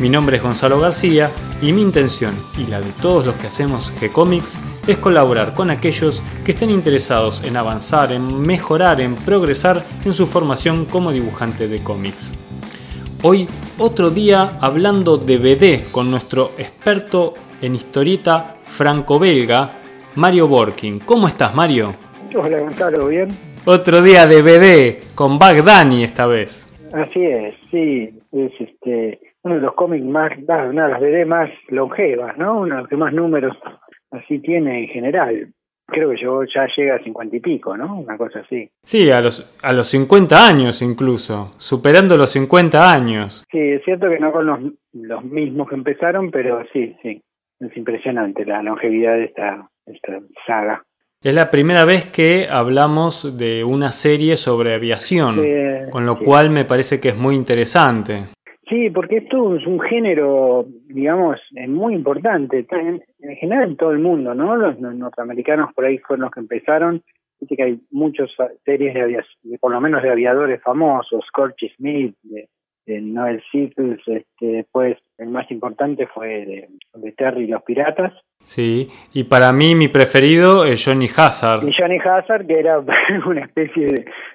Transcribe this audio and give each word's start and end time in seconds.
Mi 0.00 0.08
nombre 0.08 0.38
es 0.38 0.42
Gonzalo 0.42 0.80
García 0.80 1.30
y 1.62 1.72
mi 1.72 1.80
intención 1.80 2.34
y 2.58 2.66
la 2.66 2.80
de 2.80 2.90
todos 3.00 3.24
los 3.24 3.36
que 3.36 3.46
hacemos 3.46 3.92
G-Comics 4.00 4.58
es 4.88 4.98
colaborar 4.98 5.54
con 5.54 5.70
aquellos 5.70 6.20
que 6.44 6.50
estén 6.50 6.70
interesados 6.70 7.44
en 7.44 7.56
avanzar, 7.56 8.12
en 8.12 8.40
mejorar, 8.40 9.00
en 9.00 9.14
progresar 9.14 9.82
en 10.04 10.12
su 10.12 10.26
formación 10.26 10.84
como 10.84 11.12
dibujante 11.12 11.68
de 11.68 11.80
cómics. 11.80 12.32
Hoy 13.22 13.46
otro 13.78 14.10
día 14.10 14.58
hablando 14.60 15.16
de 15.16 15.38
BD 15.38 15.90
con 15.92 16.10
nuestro 16.10 16.50
experto 16.58 17.34
en 17.62 17.76
historieta 17.76 18.56
franco-belga, 18.66 19.72
Mario 20.16 20.48
Borkin. 20.48 20.98
¿Cómo 20.98 21.28
estás, 21.28 21.54
Mario? 21.54 21.94
Hola, 22.34 22.58
Gonzalo, 22.58 23.06
¿bien? 23.06 23.28
Otro 23.64 24.02
día 24.02 24.26
de 24.26 24.42
BD 24.42 25.14
con 25.14 25.38
Bagdani 25.38 26.02
esta 26.02 26.26
vez. 26.26 26.66
Así 26.92 27.24
es, 27.24 27.54
sí, 27.70 28.12
es 28.32 28.52
este 28.58 29.23
uno 29.44 29.56
de 29.56 29.60
los 29.60 29.74
cómics 29.74 30.04
más, 30.04 30.32
una 30.48 30.86
de 30.86 30.92
las 30.92 31.00
BD 31.00 31.26
más 31.26 31.50
longevas, 31.68 32.36
¿no? 32.38 32.60
Uno 32.60 32.76
de 32.76 32.80
los 32.80 32.88
que 32.88 32.96
más 32.96 33.12
números 33.12 33.56
así 34.10 34.38
tiene 34.40 34.80
en 34.80 34.88
general. 34.88 35.48
Creo 35.86 36.10
que 36.10 36.22
yo 36.22 36.42
ya 36.44 36.66
llega 36.74 36.96
a 36.96 37.04
cincuenta 37.04 37.36
y 37.36 37.40
pico, 37.40 37.76
¿no? 37.76 37.98
Una 38.00 38.16
cosa 38.16 38.40
así. 38.40 38.70
Sí, 38.82 39.10
a 39.10 39.20
los, 39.20 39.58
a 39.62 39.72
los 39.74 39.86
50 39.88 40.48
años 40.48 40.80
incluso, 40.80 41.52
superando 41.58 42.16
los 42.16 42.30
50 42.30 42.90
años. 42.90 43.44
Sí, 43.50 43.58
es 43.58 43.84
cierto 43.84 44.08
que 44.08 44.18
no 44.18 44.32
con 44.32 44.46
los, 44.46 44.60
los 44.94 45.24
mismos 45.24 45.68
que 45.68 45.74
empezaron, 45.74 46.30
pero 46.30 46.64
sí, 46.72 46.96
sí. 47.02 47.20
Es 47.60 47.76
impresionante 47.76 48.44
la 48.46 48.62
longevidad 48.62 49.14
de 49.14 49.24
esta, 49.24 49.68
esta 49.86 50.20
saga. 50.46 50.82
Es 51.22 51.34
la 51.34 51.50
primera 51.50 51.84
vez 51.84 52.06
que 52.06 52.48
hablamos 52.50 53.38
de 53.38 53.64
una 53.64 53.92
serie 53.92 54.36
sobre 54.36 54.74
aviación, 54.74 55.40
con 55.90 56.04
lo 56.04 56.18
cual 56.18 56.50
me 56.50 56.64
parece 56.64 57.00
que 57.00 57.10
es 57.10 57.16
muy 57.16 57.34
interesante. 57.34 58.26
Sí, 58.74 58.90
porque 58.90 59.18
esto 59.18 59.54
es 59.54 59.64
un 59.68 59.78
género, 59.78 60.66
digamos, 60.88 61.38
muy 61.68 61.94
importante, 61.94 62.66
en, 62.72 63.00
general 63.36 63.70
en 63.70 63.76
todo 63.76 63.92
el 63.92 64.00
mundo, 64.00 64.34
¿no? 64.34 64.56
Los, 64.56 64.80
norteamericanos 64.80 65.72
por 65.74 65.84
ahí 65.84 65.98
fueron 65.98 66.22
los 66.22 66.32
que 66.32 66.40
empezaron, 66.40 67.00
dice 67.38 67.54
que 67.54 67.62
hay 67.62 67.80
muchas 67.92 68.30
series 68.64 68.94
de 68.94 69.02
aviación, 69.02 69.58
por 69.60 69.70
lo 69.70 69.80
menos 69.80 70.02
de 70.02 70.10
aviadores 70.10 70.60
famosos, 70.60 71.24
Scorchy 71.28 71.68
Smith, 71.76 72.16
de, 72.24 72.48
Noel 73.00 73.40
Sickles, 73.52 74.00
este, 74.08 74.46
después 74.46 74.98
el 75.18 75.28
más 75.28 75.48
importante 75.52 76.08
fue 76.08 76.68
de, 76.94 77.12
Terry 77.12 77.44
y 77.44 77.46
los 77.46 77.62
Piratas. 77.62 78.12
Sí, 78.44 78.88
y 79.12 79.24
para 79.24 79.52
mí 79.52 79.74
mi 79.74 79.88
preferido 79.88 80.64
es 80.64 80.84
Johnny 80.84 81.06
Hazard. 81.06 81.66
Y 81.66 81.72
Johnny 81.72 81.98
Hazard, 81.98 82.46
que 82.46 82.58
era 82.58 82.78
una 83.26 83.40
especie 83.40 83.86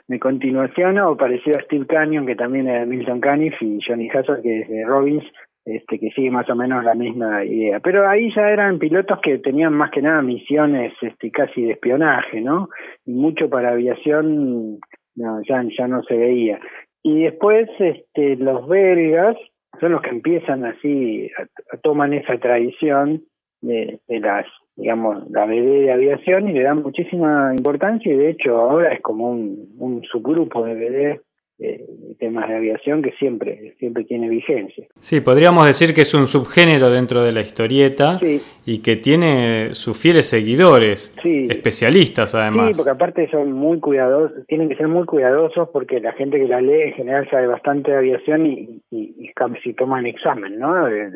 de, 0.07 0.19
continuación 0.19 0.97
o 0.97 1.15
parecido 1.15 1.59
a 1.59 1.63
Steve 1.63 1.85
Canyon, 1.85 2.25
que 2.25 2.35
también 2.35 2.67
era 2.67 2.85
Milton 2.85 3.21
Caniff, 3.21 3.53
y 3.61 3.79
Johnny 3.85 4.09
Hazard, 4.09 4.41
que 4.41 4.61
es 4.61 4.67
de 4.67 4.83
Robbins, 4.83 5.23
este, 5.65 5.99
que 5.99 6.09
sigue 6.09 6.31
más 6.31 6.49
o 6.49 6.55
menos 6.55 6.83
la 6.83 6.95
misma 6.95 7.45
idea. 7.45 7.79
Pero 7.79 8.09
ahí 8.09 8.33
ya 8.35 8.49
eran 8.49 8.79
pilotos 8.79 9.19
que 9.21 9.37
tenían 9.37 9.73
más 9.73 9.91
que 9.91 10.01
nada 10.01 10.21
misiones 10.23 10.93
este, 11.01 11.29
casi 11.29 11.61
de 11.61 11.73
espionaje, 11.73 12.41
¿no? 12.41 12.69
Y 13.05 13.13
mucho 13.13 13.49
para 13.49 13.71
aviación 13.71 14.79
no, 15.15 15.41
ya, 15.47 15.87
no 15.87 16.01
se 16.03 16.17
veía. 16.17 16.59
Y 17.03 17.23
después 17.23 17.69
este, 17.77 18.35
los 18.37 18.67
belgas 18.67 19.35
son 19.79 19.91
los 19.91 20.01
que 20.01 20.09
empiezan 20.09 20.65
así, 20.65 21.29
a, 21.37 21.77
toman 21.77 22.13
esa 22.13 22.37
tradición 22.37 23.21
de, 23.61 23.99
de, 24.07 24.19
las, 24.19 24.45
digamos, 24.75 25.29
la 25.29 25.45
BD 25.45 25.83
de 25.83 25.91
aviación 25.91 26.49
y 26.49 26.53
le 26.53 26.63
dan 26.63 26.81
muchísima 26.81 27.53
importancia 27.55 28.11
y 28.11 28.17
de 28.17 28.29
hecho 28.31 28.57
ahora 28.57 28.93
es 28.93 29.01
como 29.01 29.31
un, 29.31 29.69
un 29.77 30.03
subgrupo 30.03 30.63
de 30.63 30.73
BD 30.75 31.21
eh, 31.61 31.85
temas 32.19 32.47
de 32.47 32.55
aviación 32.55 33.01
que 33.01 33.11
siempre, 33.13 33.75
siempre 33.79 34.05
tiene 34.05 34.29
vigencia. 34.29 34.87
Sí, 34.99 35.19
podríamos 35.19 35.65
decir 35.65 35.93
que 35.93 36.01
es 36.01 36.13
un 36.13 36.27
subgénero 36.27 36.89
dentro 36.89 37.21
de 37.21 37.31
la 37.31 37.41
historieta 37.41 38.19
y 38.65 38.81
que 38.81 38.95
tiene 38.95 39.73
sus 39.73 39.97
fieles 39.97 40.29
seguidores, 40.29 41.13
especialistas 41.23 42.33
además. 42.35 42.69
Sí, 42.69 42.73
porque 42.77 42.91
aparte 42.91 43.29
son 43.29 43.51
muy 43.51 43.79
cuidadosos, 43.79 44.45
tienen 44.47 44.69
que 44.69 44.75
ser 44.75 44.87
muy 44.87 45.05
cuidadosos 45.05 45.69
porque 45.73 45.99
la 45.99 46.13
gente 46.13 46.39
que 46.39 46.47
la 46.47 46.61
lee 46.61 46.81
en 46.83 46.93
general 46.93 47.29
sabe 47.29 47.47
bastante 47.47 47.91
de 47.91 47.97
aviación 47.97 48.45
y, 48.45 48.81
y, 48.89 49.31
y 49.65 49.73
toman 49.73 50.05
examen, 50.05 50.57
¿no? 50.59 50.85
De, 50.85 51.09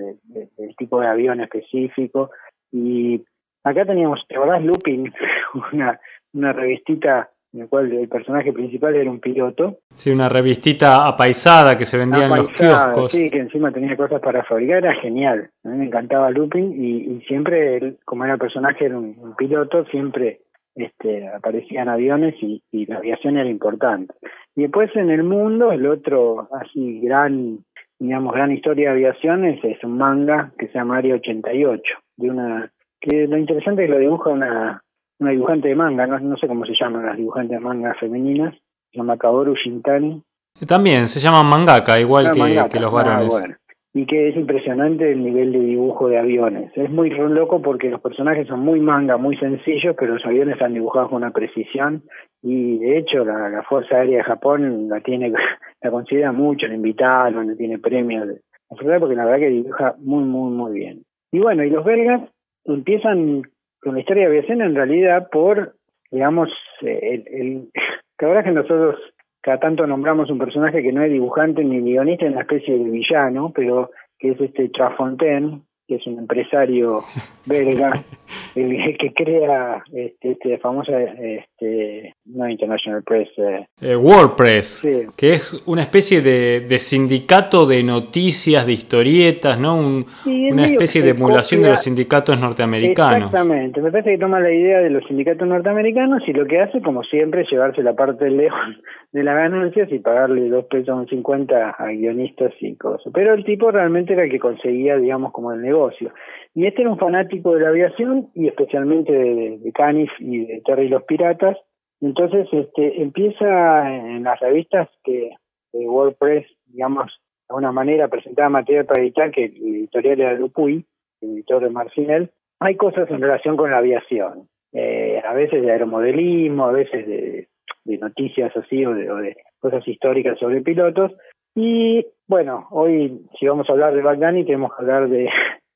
del 0.57 0.75
tipo 0.77 0.99
de 0.99 1.07
avión 1.07 1.41
específico. 1.41 2.31
Y 2.71 3.23
acá 3.63 3.85
teníamos, 3.85 4.19
¿te 4.27 4.35
acordás, 4.35 4.63
Lupin? 4.63 5.13
una, 5.73 5.99
una 6.33 6.53
revistita 6.53 7.29
en 7.53 7.61
el 7.61 7.69
cual 7.69 7.91
el 7.91 8.09
personaje 8.09 8.51
principal 8.51 8.95
era 8.95 9.09
un 9.09 9.19
piloto. 9.19 9.77
Sí, 9.91 10.09
una 10.11 10.27
revistita 10.27 11.07
apaisada 11.07 11.77
que 11.77 11.85
se 11.85 11.97
vendía 11.97 12.25
en 12.25 12.35
los 12.35 12.49
kioscos. 12.49 13.11
Sí, 13.11 13.29
que 13.29 13.39
encima 13.39 13.71
tenía 13.71 13.95
cosas 13.95 14.21
para 14.21 14.43
fabricar, 14.43 14.77
era 14.77 14.95
genial. 14.95 15.49
A 15.63 15.69
mí 15.69 15.77
me 15.77 15.85
encantaba 15.85 16.31
Lupin 16.31 16.73
y, 16.83 17.21
siempre, 17.27 17.77
él, 17.77 17.97
como 18.05 18.23
era 18.25 18.33
el 18.33 18.39
personaje, 18.39 18.85
era 18.85 18.97
un, 18.97 19.35
piloto, 19.37 19.85
siempre 19.85 20.41
este, 20.75 21.27
aparecían 21.27 21.89
aviones 21.89 22.35
y, 22.41 22.61
la 22.87 22.97
aviación 22.97 23.37
era 23.37 23.49
importante. 23.49 24.13
Y 24.55 24.63
después 24.63 24.89
en 24.95 25.11
el 25.11 25.23
mundo, 25.23 25.71
el 25.71 25.85
otro 25.85 26.49
así 26.51 27.01
gran, 27.01 27.59
digamos, 27.99 28.33
gran 28.33 28.51
historia 28.51 28.89
de 28.89 28.95
aviación 28.95 29.45
es, 29.45 29.63
es 29.63 29.83
un 29.83 29.97
manga 29.97 30.51
que 30.57 30.67
se 30.67 30.73
llama 30.73 30.97
Área 30.97 31.15
88, 31.15 31.83
de 32.17 32.29
una 32.29 32.71
que 32.99 33.27
lo 33.27 33.37
interesante 33.37 33.83
es 33.83 33.89
que 33.89 33.93
lo 33.93 33.99
dibuja 33.99 34.29
una 34.29 34.81
una 35.23 35.31
dibujante 35.31 35.69
de 35.69 35.75
manga, 35.75 36.05
no, 36.05 36.19
no 36.19 36.37
sé 36.37 36.47
cómo 36.47 36.65
se 36.65 36.73
llaman 36.79 37.05
las 37.05 37.17
dibujantes 37.17 37.57
de 37.57 37.63
manga 37.63 37.93
femeninas, 37.95 38.53
se 38.91 38.97
llama 38.97 39.17
Kaoru 39.17 39.55
Shintani. 39.55 40.21
También 40.67 41.07
se 41.07 41.19
llama 41.19 41.43
mangaka, 41.43 41.99
igual 41.99 42.27
ah, 42.27 42.31
que, 42.69 42.79
los 42.79 42.91
ah, 42.91 42.95
varones. 42.95 43.57
Y 43.95 44.05
que 44.05 44.29
es 44.29 44.35
impresionante 44.35 45.11
el 45.11 45.23
nivel 45.23 45.51
de 45.51 45.59
dibujo 45.59 46.07
de 46.07 46.17
aviones. 46.17 46.71
Es 46.75 46.89
muy 46.89 47.09
loco 47.09 47.61
porque 47.61 47.89
los 47.89 48.01
personajes 48.01 48.47
son 48.47 48.59
muy 48.59 48.79
manga, 48.79 49.17
muy 49.17 49.37
sencillos, 49.37 49.95
pero 49.97 50.13
los 50.13 50.25
aviones 50.25 50.53
están 50.53 50.73
dibujados 50.73 51.09
con 51.09 51.17
una 51.17 51.31
precisión. 51.31 52.03
Y 52.41 52.79
de 52.79 52.97
hecho, 52.97 53.23
la, 53.23 53.63
Fuerza 53.69 53.97
Aérea 53.97 54.17
de 54.17 54.23
Japón 54.23 54.89
la 54.89 54.99
tiene, 55.01 55.31
la 55.81 55.91
considera 55.91 56.31
mucho, 56.31 56.67
la 56.67 56.75
invitaron, 56.75 57.47
no 57.47 57.55
tiene 57.55 57.77
premios. 57.77 58.27
Porque 58.67 59.15
la 59.15 59.25
verdad 59.25 59.39
que 59.39 59.49
dibuja 59.49 59.95
muy, 59.99 60.23
muy, 60.23 60.51
muy 60.51 60.73
bien. 60.73 61.03
Y 61.31 61.39
bueno, 61.39 61.63
y 61.63 61.69
los 61.69 61.85
belgas 61.85 62.21
empiezan 62.65 63.43
con 63.83 63.95
la 63.95 63.99
historia 63.99 64.23
de 64.23 64.29
aviación 64.29 64.61
en 64.61 64.75
realidad 64.75 65.27
por, 65.31 65.75
digamos, 66.11 66.49
el, 66.81 67.23
el, 67.27 67.69
la 68.19 68.27
verdad 68.27 68.43
que 68.43 68.51
nosotros 68.51 68.95
cada 69.41 69.59
tanto 69.59 69.85
nombramos 69.85 70.29
un 70.29 70.39
personaje 70.39 70.81
que 70.81 70.93
no 70.93 71.03
es 71.03 71.11
dibujante 71.11 71.63
ni 71.65 71.81
guionista, 71.81 72.25
es 72.25 72.31
una 72.31 72.41
especie 72.41 72.77
de 72.77 72.89
villano, 72.89 73.51
pero 73.53 73.91
que 74.17 74.31
es 74.31 74.39
este 74.39 74.69
Trafontaine, 74.69 75.61
que 75.85 75.95
es 75.95 76.07
un 76.07 76.17
empresario 76.17 77.01
belga, 77.45 77.91
el, 78.55 78.97
que 78.97 79.13
crea 79.13 79.83
este, 79.93 80.31
este 80.31 80.57
famosa, 80.59 80.99
este, 81.01 82.15
no 82.25 82.47
International 82.47 83.03
Press, 83.03 83.29
eh, 83.37 83.67
eh 83.81 83.95
WordPress, 83.95 84.87
que 85.15 85.33
es 85.33 85.63
una 85.65 85.81
especie 85.81 86.21
de, 86.21 86.61
de, 86.61 86.79
sindicato 86.79 87.65
de 87.65 87.83
noticias, 87.83 88.65
de 88.65 88.73
historietas, 88.73 89.59
¿no? 89.59 89.75
una 89.75 90.65
especie 90.65 91.01
de 91.01 91.11
emulación 91.11 91.61
de 91.63 91.69
los 91.69 91.81
sindicatos 91.81 92.39
norteamericanos. 92.39 93.29
Exactamente, 93.29 93.81
me 93.81 93.91
parece 93.91 94.11
que 94.11 94.17
toma 94.17 94.39
la 94.39 94.51
idea 94.51 94.79
de 94.79 94.89
los 94.89 95.03
sindicatos 95.07 95.47
norteamericanos 95.47 96.21
y 96.27 96.33
lo 96.33 96.45
que 96.45 96.59
hace, 96.59 96.81
como 96.81 97.03
siempre, 97.03 97.41
es 97.41 97.49
llevarse 97.49 97.81
la 97.83 97.93
parte 97.93 98.25
del 98.25 98.37
león 98.37 98.81
de 99.11 99.23
las 99.23 99.35
ganancias 99.35 99.91
y 99.91 99.99
pagarle 99.99 100.49
dos 100.49 100.65
pesos 100.65 101.07
cincuenta 101.09 101.75
a 101.77 101.87
guionistas 101.87 102.51
y 102.59 102.75
cosas. 102.75 103.11
Pero 103.13 103.33
el 103.33 103.45
tipo 103.45 103.71
realmente 103.71 104.13
era 104.13 104.23
el 104.23 104.31
que 104.31 104.39
conseguía, 104.39 104.97
digamos, 104.97 105.31
como 105.31 105.51
el 105.51 105.61
negocio. 105.61 106.11
Y 106.55 106.67
este 106.67 106.81
era 106.81 106.91
un 106.91 106.99
fanático 106.99 107.53
de 107.53 107.61
la 107.61 107.69
aviación 107.69 108.29
y 108.35 108.47
especialmente 108.47 109.11
de, 109.11 109.57
de 109.59 110.07
y 110.19 110.45
de 110.45 110.61
Terry 110.65 110.85
y 110.85 110.89
los 110.89 111.03
Piratas. 111.03 111.57
Entonces 111.99 112.47
este, 112.51 113.01
empieza 113.01 113.89
en 113.89 114.23
las 114.23 114.39
revistas 114.39 114.89
que 115.03 115.31
WordPress, 115.73 116.45
digamos, 116.67 117.07
de 117.07 117.55
alguna 117.55 117.71
manera 117.71 118.07
presentaba 118.07 118.49
material 118.49 118.85
para 118.85 119.01
editar, 119.01 119.31
que 119.31 119.45
el 119.45 119.75
editorial 119.75 120.21
era 120.21 120.37
Dupuy, 120.37 120.85
el 121.21 121.29
editor 121.29 121.63
de 121.63 121.69
Marcinel. 121.69 122.31
Hay 122.59 122.75
cosas 122.75 123.09
en 123.09 123.21
relación 123.21 123.57
con 123.57 123.71
la 123.71 123.77
aviación. 123.77 124.47
Eh, 124.71 125.21
a 125.23 125.33
veces 125.33 125.61
de 125.61 125.71
aeromodelismo, 125.71 126.65
a 126.65 126.71
veces 126.71 127.07
de, 127.07 127.47
noticias 127.85 128.55
así 128.55 128.85
o 128.85 128.93
de, 128.93 129.35
cosas 129.59 129.87
históricas 129.87 130.39
sobre 130.39 130.61
pilotos. 130.61 131.11
Y 131.55 132.05
bueno, 132.27 132.67
hoy 132.71 133.25
si 133.39 133.47
vamos 133.47 133.69
a 133.69 133.73
hablar 133.73 133.93
de 133.93 134.01
Bagdani 134.01 134.45
tenemos 134.45 134.71
que 134.75 134.81
hablar 134.81 135.09
de, 135.09 135.29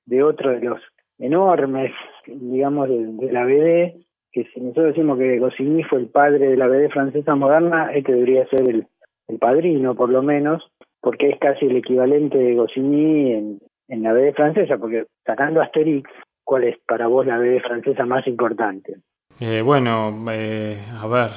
de 0.08 0.24
otro 0.24 0.52
de 0.52 0.62
los 0.62 0.82
enormes 1.20 1.92
digamos, 2.28 2.90
de, 2.90 3.32
la 3.32 3.46
BD, 3.46 4.06
que 4.32 4.46
si 4.54 4.60
nosotros 4.60 4.88
decimos 4.88 5.18
que 5.18 5.40
Goscinny 5.40 5.84
fue 5.84 6.00
el 6.00 6.08
padre 6.08 6.50
de 6.50 6.58
la 6.58 6.68
BD 6.68 6.90
francesa 6.90 7.36
moderna, 7.36 7.92
este 7.94 8.14
debería 8.14 8.48
ser 8.48 8.70
el, 8.70 8.88
el 9.28 9.40
padrino, 9.40 9.96
por 9.96 10.10
lo 10.10 10.22
menos, 10.22 10.64
porque 11.02 11.30
es 11.30 11.40
casi 11.40 11.66
el 11.66 11.78
equivalente 11.78 12.38
de 12.38 12.56
Goscinny 12.56 13.32
en, 13.34 13.60
en 13.88 14.04
la 14.04 14.14
BD 14.14 14.34
francesa, 14.34 14.78
porque 14.78 15.06
sacando 15.26 15.62
Asterix, 15.62 16.10
¿cuál 16.44 16.66
es 16.66 16.78
para 16.88 17.08
vos 17.08 17.26
la 17.26 17.38
BD 17.38 17.62
francesa 17.62 18.06
más 18.06 18.28
importante? 18.28 18.98
Eh, 19.40 19.62
bueno, 19.62 20.26
eh, 20.32 20.78
a 21.00 21.08
ver. 21.08 21.30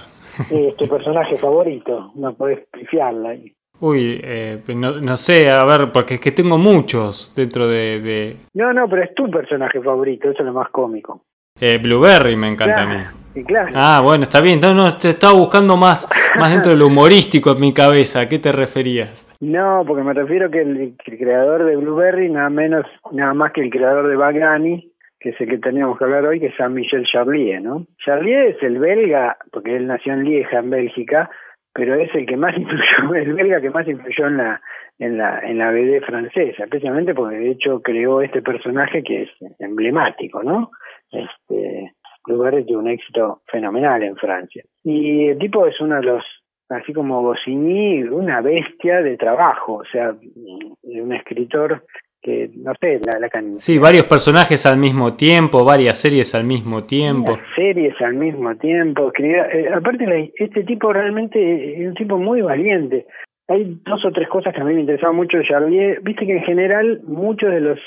Es 0.51 0.77
tu 0.77 0.89
personaje 0.89 1.37
favorito, 1.37 2.13
no 2.15 2.35
podés 2.35 2.67
pifiarla. 2.73 3.37
Uy, 3.81 4.21
eh, 4.23 4.59
no, 4.77 5.01
no, 5.01 5.17
sé, 5.17 5.51
a 5.51 5.65
ver, 5.65 5.91
porque 5.93 6.15
es 6.15 6.21
que 6.21 6.33
tengo 6.33 6.59
muchos 6.59 7.33
dentro 7.35 7.67
de, 7.67 8.37
No, 8.55 8.73
no, 8.73 8.89
pero 8.89 9.03
es 9.05 9.15
tu 9.15 9.31
personaje 9.31 9.81
favorito, 9.81 10.31
eso 10.31 10.41
es 10.41 10.47
lo 10.47 10.53
más 10.53 10.69
cómico. 10.71 11.23
Eh, 11.59 11.79
Blueberry 11.79 12.37
me 12.37 12.49
encanta 12.49 12.83
a 12.83 12.87
mí. 12.87 13.45
claro. 13.45 13.73
Ah, 13.75 14.01
bueno, 14.03 14.25
está 14.25 14.41
bien. 14.41 14.61
No, 14.61 14.75
no, 14.75 14.97
te 14.97 15.11
estaba 15.11 15.35
buscando 15.35 15.77
más, 15.77 16.09
más 16.39 16.51
dentro 16.51 16.73
de 16.73 16.79
lo 16.79 16.87
humorístico 16.89 17.53
en 17.53 17.61
mi 17.61 17.75
cabeza. 17.75 18.21
¿A 18.21 18.29
qué 18.29 18.39
te 18.39 18.53
referías? 18.53 19.27
No, 19.41 19.83
porque 19.87 20.03
me 20.03 20.15
refiero 20.15 20.51
que 20.51 20.61
el, 20.61 20.97
creador 21.05 21.65
de 21.65 21.77
Blueberry, 21.77 22.31
nada 22.31 22.51
menos, 22.51 22.87
nada 23.13 23.35
más 23.35 23.53
que 23.53 23.63
el 23.63 23.71
creador 23.71 24.09
de 24.09 24.17
Bagrani, 24.17 24.91
que 25.19 25.31
es 25.31 25.41
el 25.41 25.49
que 25.49 25.59
teníamos 25.59 25.99
que 25.99 26.05
hablar 26.05 26.25
hoy, 26.25 26.41
que 26.41 26.47
es 26.47 26.57
Jean-Michel 26.59 27.07
Charlier, 27.11 27.63
¿no? 27.63 27.87
Charlier 28.05 28.47
es 28.47 28.63
el 28.63 28.79
belga, 28.79 29.37
porque 29.53 29.77
él 29.77 29.87
nació 29.87 30.15
en 30.15 30.25
Lieja, 30.25 30.59
en 30.59 30.71
Bélgica, 30.71 31.31
pero 31.81 31.95
es 31.95 32.15
el 32.15 32.27
que 32.27 32.37
más 32.37 32.55
influyó, 32.59 33.15
el 33.15 33.33
belga 33.33 33.59
que 33.59 33.71
más 33.71 33.89
influyó 33.89 34.27
en 34.27 34.37
la 34.37 34.61
en 34.99 35.17
la 35.17 35.41
en 35.41 35.57
la 35.57 35.71
BD 35.71 36.05
francesa, 36.05 36.65
especialmente 36.65 37.15
porque 37.15 37.37
de 37.37 37.53
hecho 37.53 37.81
creó 37.81 38.21
este 38.21 38.43
personaje 38.43 39.03
que 39.03 39.23
es 39.23 39.31
emblemático, 39.59 40.43
¿no? 40.43 40.73
Este 41.11 41.95
Blueberry 42.27 42.67
tuvo 42.67 42.81
un 42.81 42.89
éxito 42.89 43.41
fenomenal 43.47 44.03
en 44.03 44.15
Francia. 44.17 44.63
Y 44.85 45.29
el 45.29 45.39
tipo 45.39 45.67
es 45.67 45.81
uno 45.81 45.97
de 45.97 46.03
los 46.03 46.23
así 46.69 46.93
como 46.93 47.23
Goscinny, 47.23 48.03
una 48.03 48.43
bestia 48.43 49.01
de 49.01 49.17
trabajo, 49.17 49.77
o 49.77 49.85
sea, 49.87 50.15
un 50.83 51.13
escritor 51.15 51.83
que, 52.23 52.51
no 52.55 52.73
sé, 52.81 53.01
la, 53.05 53.19
la 53.19 53.31
Sí, 53.57 53.79
varios 53.79 54.05
personajes 54.05 54.67
al 54.67 54.79
mismo 54.79 55.15
tiempo, 55.17 55.65
varias 55.65 56.01
series 56.01 56.35
al 56.35 56.45
mismo 56.45 56.85
tiempo. 56.85 57.39
series 57.57 57.95
al 58.01 58.15
mismo 58.15 58.55
tiempo. 58.57 59.13
Eh, 59.19 59.69
aparte, 59.75 60.33
este 60.37 60.65
tipo 60.65 60.93
realmente 60.93 61.83
es 61.83 61.89
un 61.89 61.95
tipo 61.95 62.19
muy 62.19 62.43
valiente. 62.43 63.07
Hay 63.49 63.81
dos 63.85 64.05
o 64.05 64.13
tres 64.13 64.29
cosas 64.29 64.55
que 64.55 64.61
a 64.61 64.65
mí 64.65 64.75
me 64.75 64.81
interesaban 64.81 65.17
mucho 65.17 65.39
de 65.39 65.45
Charlier. 65.45 66.01
Viste 66.03 66.27
que 66.27 66.37
en 66.37 66.45
general 66.45 67.01
muchos 67.05 67.51
de 67.51 67.61
los 67.61 67.79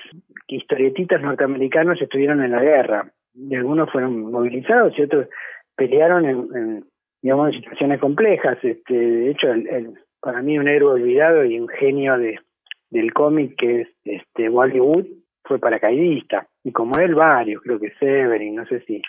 historietistas 0.47 1.21
norteamericanos 1.21 2.01
estuvieron 2.01 2.44
en 2.44 2.51
la 2.51 2.62
guerra. 2.62 3.12
Y 3.36 3.56
algunos 3.56 3.91
fueron 3.91 4.31
movilizados 4.31 4.97
y 4.97 5.03
otros 5.03 5.27
pelearon 5.75 6.25
en, 6.25 6.83
digamos, 7.21 7.53
en 7.53 7.62
situaciones 7.62 8.00
complejas. 8.00 8.57
Este, 8.62 8.94
de 8.94 9.31
hecho, 9.31 9.51
el, 9.51 9.94
para 10.21 10.41
mí 10.41 10.57
un 10.57 10.68
héroe 10.68 10.94
olvidado 10.94 11.45
y 11.45 11.59
un 11.59 11.68
genio 11.68 12.18
de, 12.18 12.39
del 12.89 13.13
cómic 13.13 13.56
que 13.57 13.81
es 13.81 13.88
este 14.05 14.50
Wally 14.50 14.79
Wood 14.79 15.05
fue 15.44 15.59
paracaidista 15.59 16.47
y 16.63 16.71
como 16.71 16.97
él 17.00 17.15
varios, 17.15 17.61
creo 17.61 17.79
que 17.79 17.91
Severin, 18.00 18.55
no 18.55 18.65
sé 18.65 18.79
si 18.81 19.01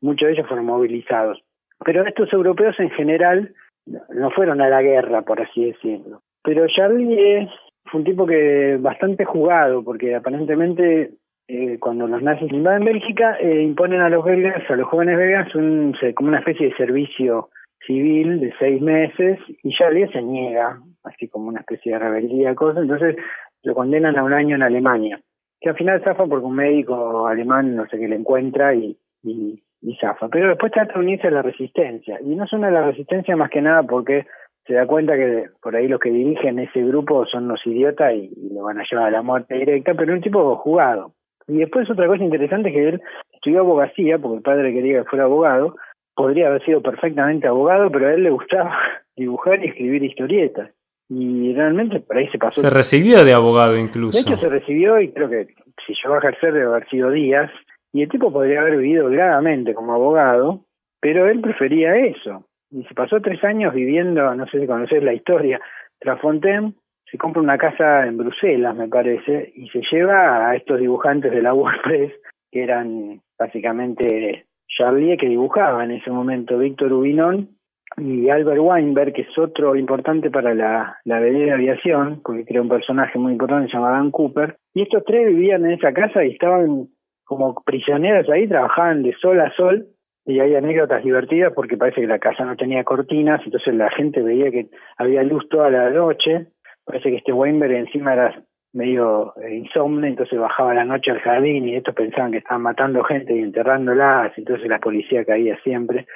muchos 0.00 0.26
de 0.26 0.34
ellos 0.34 0.46
fueron 0.46 0.66
movilizados. 0.66 1.42
Pero 1.84 2.06
estos 2.06 2.32
europeos 2.32 2.78
en 2.78 2.90
general 2.90 3.54
no 3.86 4.30
fueron 4.30 4.60
a 4.60 4.68
la 4.68 4.82
guerra, 4.82 5.22
por 5.22 5.40
así 5.40 5.66
decirlo. 5.66 6.22
Pero 6.42 6.66
Charlie 6.68 7.48
fue 7.86 8.00
un 8.00 8.06
tipo 8.06 8.26
que 8.26 8.78
bastante 8.80 9.24
jugado, 9.24 9.82
porque 9.84 10.14
aparentemente 10.14 11.10
eh, 11.48 11.78
cuando 11.80 12.06
los 12.06 12.22
nazis 12.22 12.52
invaden 12.52 12.84
Bélgica, 12.84 13.36
eh, 13.40 13.62
imponen 13.62 14.00
a 14.00 14.08
los 14.08 14.24
belgas, 14.24 14.62
a 14.70 14.76
los 14.76 14.88
jóvenes 14.88 15.16
belgas, 15.18 15.54
un, 15.54 15.94
como 16.14 16.28
una 16.28 16.38
especie 16.38 16.68
de 16.68 16.76
servicio 16.76 17.50
civil 17.86 18.40
de 18.40 18.54
seis 18.58 18.80
meses 18.80 19.38
y 19.62 19.74
Charlie 19.74 20.08
se 20.12 20.22
niega 20.22 20.78
así 21.02 21.28
como 21.28 21.48
una 21.48 21.60
especie 21.60 21.92
de 21.92 21.98
rebeldía, 21.98 22.54
cosa, 22.54 22.80
entonces 22.80 23.16
lo 23.62 23.74
condenan 23.74 24.18
a 24.18 24.24
un 24.24 24.32
año 24.32 24.56
en 24.56 24.62
Alemania, 24.62 25.20
que 25.60 25.70
al 25.70 25.76
final 25.76 26.02
zafa 26.02 26.26
porque 26.26 26.46
un 26.46 26.56
médico 26.56 27.26
alemán 27.26 27.76
no 27.76 27.86
sé 27.86 27.98
qué 27.98 28.08
le 28.08 28.16
encuentra 28.16 28.74
y, 28.74 28.98
y, 29.22 29.62
zafa, 30.00 30.28
pero 30.28 30.48
después 30.48 30.72
trata 30.72 30.94
de 30.94 31.00
unirse 31.00 31.28
a 31.28 31.30
la 31.30 31.42
resistencia, 31.42 32.18
y 32.20 32.34
no 32.34 32.46
suena 32.46 32.68
a 32.68 32.72
la 32.72 32.82
resistencia 32.82 33.36
más 33.36 33.50
que 33.50 33.62
nada 33.62 33.82
porque 33.82 34.26
se 34.66 34.74
da 34.74 34.86
cuenta 34.86 35.16
que 35.16 35.46
por 35.60 35.74
ahí 35.74 35.88
los 35.88 36.00
que 36.00 36.10
dirigen 36.10 36.58
ese 36.58 36.82
grupo 36.82 37.26
son 37.26 37.48
los 37.48 37.64
idiotas 37.66 38.14
y, 38.14 38.30
lo 38.52 38.64
van 38.64 38.78
a 38.78 38.84
llevar 38.88 39.06
a 39.08 39.10
la 39.10 39.22
muerte 39.22 39.54
directa, 39.54 39.94
pero 39.94 40.12
un 40.12 40.20
tipo 40.20 40.56
jugado. 40.56 41.12
Y 41.48 41.58
después 41.58 41.90
otra 41.90 42.06
cosa 42.06 42.22
interesante 42.22 42.68
es 42.68 42.74
que 42.74 42.88
él 42.88 43.02
estudió 43.32 43.60
abogacía, 43.60 44.18
porque 44.18 44.36
el 44.36 44.42
padre 44.42 44.72
quería 44.72 45.00
que 45.00 45.08
fuera 45.08 45.24
abogado, 45.24 45.76
podría 46.14 46.48
haber 46.48 46.64
sido 46.64 46.80
perfectamente 46.80 47.48
abogado, 47.48 47.90
pero 47.90 48.06
a 48.06 48.14
él 48.14 48.22
le 48.22 48.30
gustaba 48.30 48.76
dibujar 49.16 49.64
y 49.64 49.68
escribir 49.68 50.04
historietas 50.04 50.70
y 51.14 51.52
realmente 51.52 52.00
por 52.00 52.16
ahí 52.16 52.28
se 52.28 52.38
pasó. 52.38 52.60
Se 52.60 52.70
recibió 52.70 53.24
de 53.24 53.34
abogado 53.34 53.76
incluso. 53.76 54.16
De 54.16 54.22
hecho 54.22 54.40
se 54.40 54.48
recibió 54.48 54.98
y 55.00 55.12
creo 55.12 55.28
que 55.28 55.46
si 55.86 55.94
llegó 55.94 56.14
a 56.14 56.18
ejercer 56.18 56.54
debe 56.54 56.66
haber 56.66 56.88
sido 56.88 57.10
días 57.10 57.50
y 57.92 58.02
el 58.02 58.08
tipo 58.08 58.32
podría 58.32 58.60
haber 58.60 58.78
vivido 58.78 59.06
holgadamente 59.06 59.74
como 59.74 59.92
abogado, 59.92 60.64
pero 61.00 61.28
él 61.28 61.40
prefería 61.40 61.96
eso. 61.96 62.46
Y 62.70 62.84
se 62.84 62.94
pasó 62.94 63.20
tres 63.20 63.44
años 63.44 63.74
viviendo, 63.74 64.34
no 64.34 64.46
sé 64.46 64.60
si 64.60 64.66
conoces 64.66 65.02
la 65.02 65.12
historia, 65.12 65.60
Trafontaine 65.98 66.72
se 67.10 67.18
compra 67.18 67.42
una 67.42 67.58
casa 67.58 68.06
en 68.06 68.16
Bruselas, 68.16 68.74
me 68.74 68.88
parece, 68.88 69.52
y 69.54 69.68
se 69.68 69.82
lleva 69.92 70.48
a 70.48 70.56
estos 70.56 70.80
dibujantes 70.80 71.30
de 71.30 71.42
la 71.42 71.52
WordPress, 71.52 72.10
que 72.50 72.62
eran 72.62 73.20
básicamente 73.38 74.46
Charlie 74.66 75.18
que 75.18 75.28
dibujaba 75.28 75.84
en 75.84 75.90
ese 75.90 76.10
momento, 76.10 76.56
Víctor 76.56 76.90
Ubinon 76.94 77.50
y 77.96 78.28
Albert 78.30 78.60
Weinberg, 78.60 79.12
que 79.12 79.22
es 79.22 79.38
otro 79.38 79.76
importante 79.76 80.30
para 80.30 80.54
la, 80.54 80.98
la 81.04 81.20
de 81.20 81.52
aviación, 81.52 82.20
porque 82.24 82.44
crea 82.44 82.62
un 82.62 82.68
personaje 82.68 83.18
muy 83.18 83.32
importante 83.32 83.70
llamado 83.72 83.94
Dan 83.94 84.10
Cooper. 84.10 84.56
Y 84.74 84.82
estos 84.82 85.04
tres 85.04 85.26
vivían 85.28 85.64
en 85.64 85.72
esa 85.72 85.92
casa 85.92 86.24
y 86.24 86.32
estaban 86.32 86.88
como 87.24 87.54
prisioneros 87.64 88.28
ahí, 88.28 88.48
trabajaban 88.48 89.02
de 89.02 89.14
sol 89.14 89.40
a 89.40 89.52
sol 89.54 89.86
y 90.24 90.40
hay 90.40 90.54
anécdotas 90.54 91.02
divertidas 91.02 91.52
porque 91.54 91.76
parece 91.76 92.00
que 92.00 92.06
la 92.06 92.18
casa 92.18 92.44
no 92.44 92.56
tenía 92.56 92.84
cortinas, 92.84 93.40
entonces 93.44 93.74
la 93.74 93.90
gente 93.90 94.22
veía 94.22 94.50
que 94.50 94.68
había 94.96 95.22
luz 95.22 95.48
toda 95.48 95.70
la 95.70 95.90
noche. 95.90 96.46
Parece 96.84 97.10
que 97.10 97.16
este 97.16 97.32
Weinberg 97.32 97.72
encima 97.72 98.14
era 98.14 98.42
medio 98.72 99.34
eh, 99.36 99.54
insomne, 99.54 100.08
entonces 100.08 100.38
bajaba 100.38 100.74
la 100.74 100.84
noche 100.84 101.10
al 101.10 101.20
jardín 101.20 101.68
y 101.68 101.76
estos 101.76 101.94
pensaban 101.94 102.32
que 102.32 102.38
estaban 102.38 102.62
matando 102.62 103.04
gente 103.04 103.34
y 103.36 103.40
enterrándolas, 103.40 104.36
entonces 104.36 104.66
la 104.68 104.78
policía 104.78 105.24
caía 105.24 105.58
siempre 105.62 106.06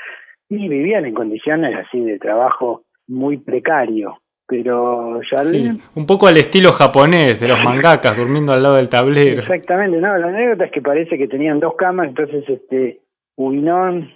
y 0.49 0.69
vivían 0.69 1.05
en 1.07 1.15
condiciones 1.15 1.75
así 1.77 2.01
de 2.01 2.19
trabajo 2.19 2.85
muy 3.07 3.39
precario. 3.39 4.19
Pero 4.49 5.21
ya 5.29 5.39
sí, 5.39 5.69
un 5.97 6.07
poco 6.07 6.29
al 6.29 6.37
estilo 6.37 6.71
japonés 6.71 7.41
de 7.41 7.49
los 7.49 7.63
mangakas 7.65 8.17
durmiendo 8.17 8.53
al 8.53 8.63
lado 8.63 8.77
del 8.77 8.89
tablero. 8.89 9.41
Exactamente, 9.41 10.01
no, 10.01 10.17
la 10.17 10.29
anécdota 10.29 10.67
es 10.67 10.71
que 10.71 10.83
parece 10.83 11.19
que 11.19 11.27
tenían 11.27 11.59
dos 11.59 11.75
camas, 11.75 12.09
entonces 12.09 12.49
este 12.49 13.01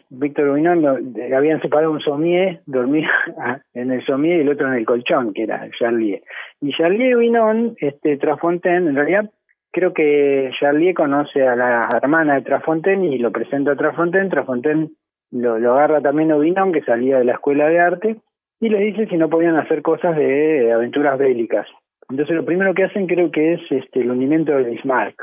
Víctor 0.09 0.49
Ubinon, 0.49 1.15
habían 1.37 1.61
separado 1.61 1.93
un 1.93 2.01
somier, 2.01 2.61
dormía 2.67 3.11
en 3.75 3.91
el 3.91 4.05
somier 4.07 4.39
y 4.39 4.41
el 4.43 4.49
otro 4.49 4.69
en 4.69 4.75
el 4.75 4.87
colchón, 4.87 5.35
que 5.35 5.43
era 5.43 5.69
Charlie. 5.79 6.23
Y 6.61 6.73
Charlie 6.73 7.15
Ubinon, 7.15 7.75
este 7.79 8.17
Trafontaine, 8.17 8.89
en 8.89 8.97
realidad 8.97 9.31
creo 9.73 9.93
que 9.93 10.51
Charlie 10.59 10.95
conoce 10.95 11.47
a 11.47 11.55
la 11.55 11.89
hermana 12.03 12.37
de 12.37 12.43
Trafontaine 12.43 13.15
y 13.15 13.19
lo 13.19 13.31
presenta 13.31 13.73
a 13.73 13.77
Trafontaine. 13.77 14.31
Trafontaine 14.31 14.91
lo, 15.31 15.59
lo 15.59 15.73
agarra 15.73 16.01
también 16.01 16.33
Obinon, 16.33 16.73
que 16.73 16.83
salía 16.83 17.19
de 17.19 17.25
la 17.25 17.33
escuela 17.33 17.69
de 17.69 17.81
arte, 17.81 18.17
y 18.61 18.69
le 18.69 18.79
dice 18.81 19.07
si 19.07 19.17
no 19.17 19.29
podían 19.29 19.57
hacer 19.57 19.83
cosas 19.83 20.17
de 20.17 20.73
aventuras 20.73 21.19
bélicas. 21.19 21.67
Entonces 22.09 22.35
lo 22.35 22.45
primero 22.45 22.75
que 22.75 22.85
hacen 22.85 23.07
creo 23.07 23.31
que 23.31 23.55
es 23.55 23.61
este 23.71 24.01
el 24.01 24.11
hundimiento 24.11 24.53
de 24.53 24.65
Bismarck, 24.65 25.17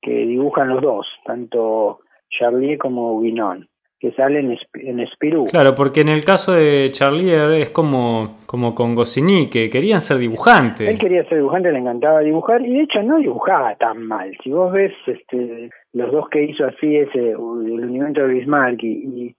que 0.00 0.10
dibujan 0.26 0.68
los 0.68 0.82
dos, 0.82 1.06
tanto 1.24 2.00
Charlier 2.30 2.78
como 2.78 3.16
Obinon 3.16 3.68
que 4.02 4.10
salen 4.14 4.50
en, 4.50 4.58
en 4.98 5.06
Spirou. 5.06 5.46
Claro, 5.46 5.76
porque 5.76 6.00
en 6.00 6.08
el 6.08 6.24
caso 6.24 6.54
de 6.54 6.90
Charlier 6.90 7.52
es 7.52 7.70
como, 7.70 8.38
como 8.46 8.74
con 8.74 8.96
Goscinny, 8.96 9.48
que 9.48 9.70
querían 9.70 10.00
ser 10.00 10.16
dibujantes. 10.16 10.88
Él 10.88 10.98
quería 10.98 11.22
ser 11.28 11.38
dibujante, 11.38 11.70
le 11.70 11.78
encantaba 11.78 12.18
dibujar, 12.18 12.62
y 12.62 12.74
de 12.74 12.82
hecho 12.82 13.00
no 13.04 13.18
dibujaba 13.18 13.76
tan 13.76 14.02
mal. 14.02 14.36
Si 14.42 14.50
vos 14.50 14.72
ves 14.72 14.92
este, 15.06 15.70
los 15.92 16.10
dos 16.10 16.28
que 16.30 16.42
hizo 16.42 16.66
así, 16.66 16.96
ese, 16.96 17.30
el 17.30 17.36
hundimiento 17.36 18.22
de 18.22 18.34
Bismarck 18.34 18.82
y 18.82 18.88
y 18.88 19.36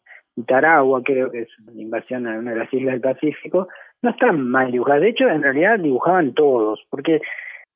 Taragua, 0.48 1.02
creo 1.04 1.32
que 1.32 1.42
es 1.42 1.50
una 1.68 1.82
inversión 1.82 2.28
en 2.28 2.40
una 2.40 2.52
de 2.52 2.58
las 2.58 2.74
islas 2.74 2.94
del 2.94 3.02
Pacífico, 3.02 3.68
no 4.02 4.10
están 4.10 4.42
mal 4.42 4.72
dibujadas. 4.72 5.02
De 5.02 5.10
hecho, 5.10 5.28
en 5.28 5.44
realidad 5.44 5.80
dibujaban 5.80 6.34
todos, 6.34 6.86
porque 6.90 7.22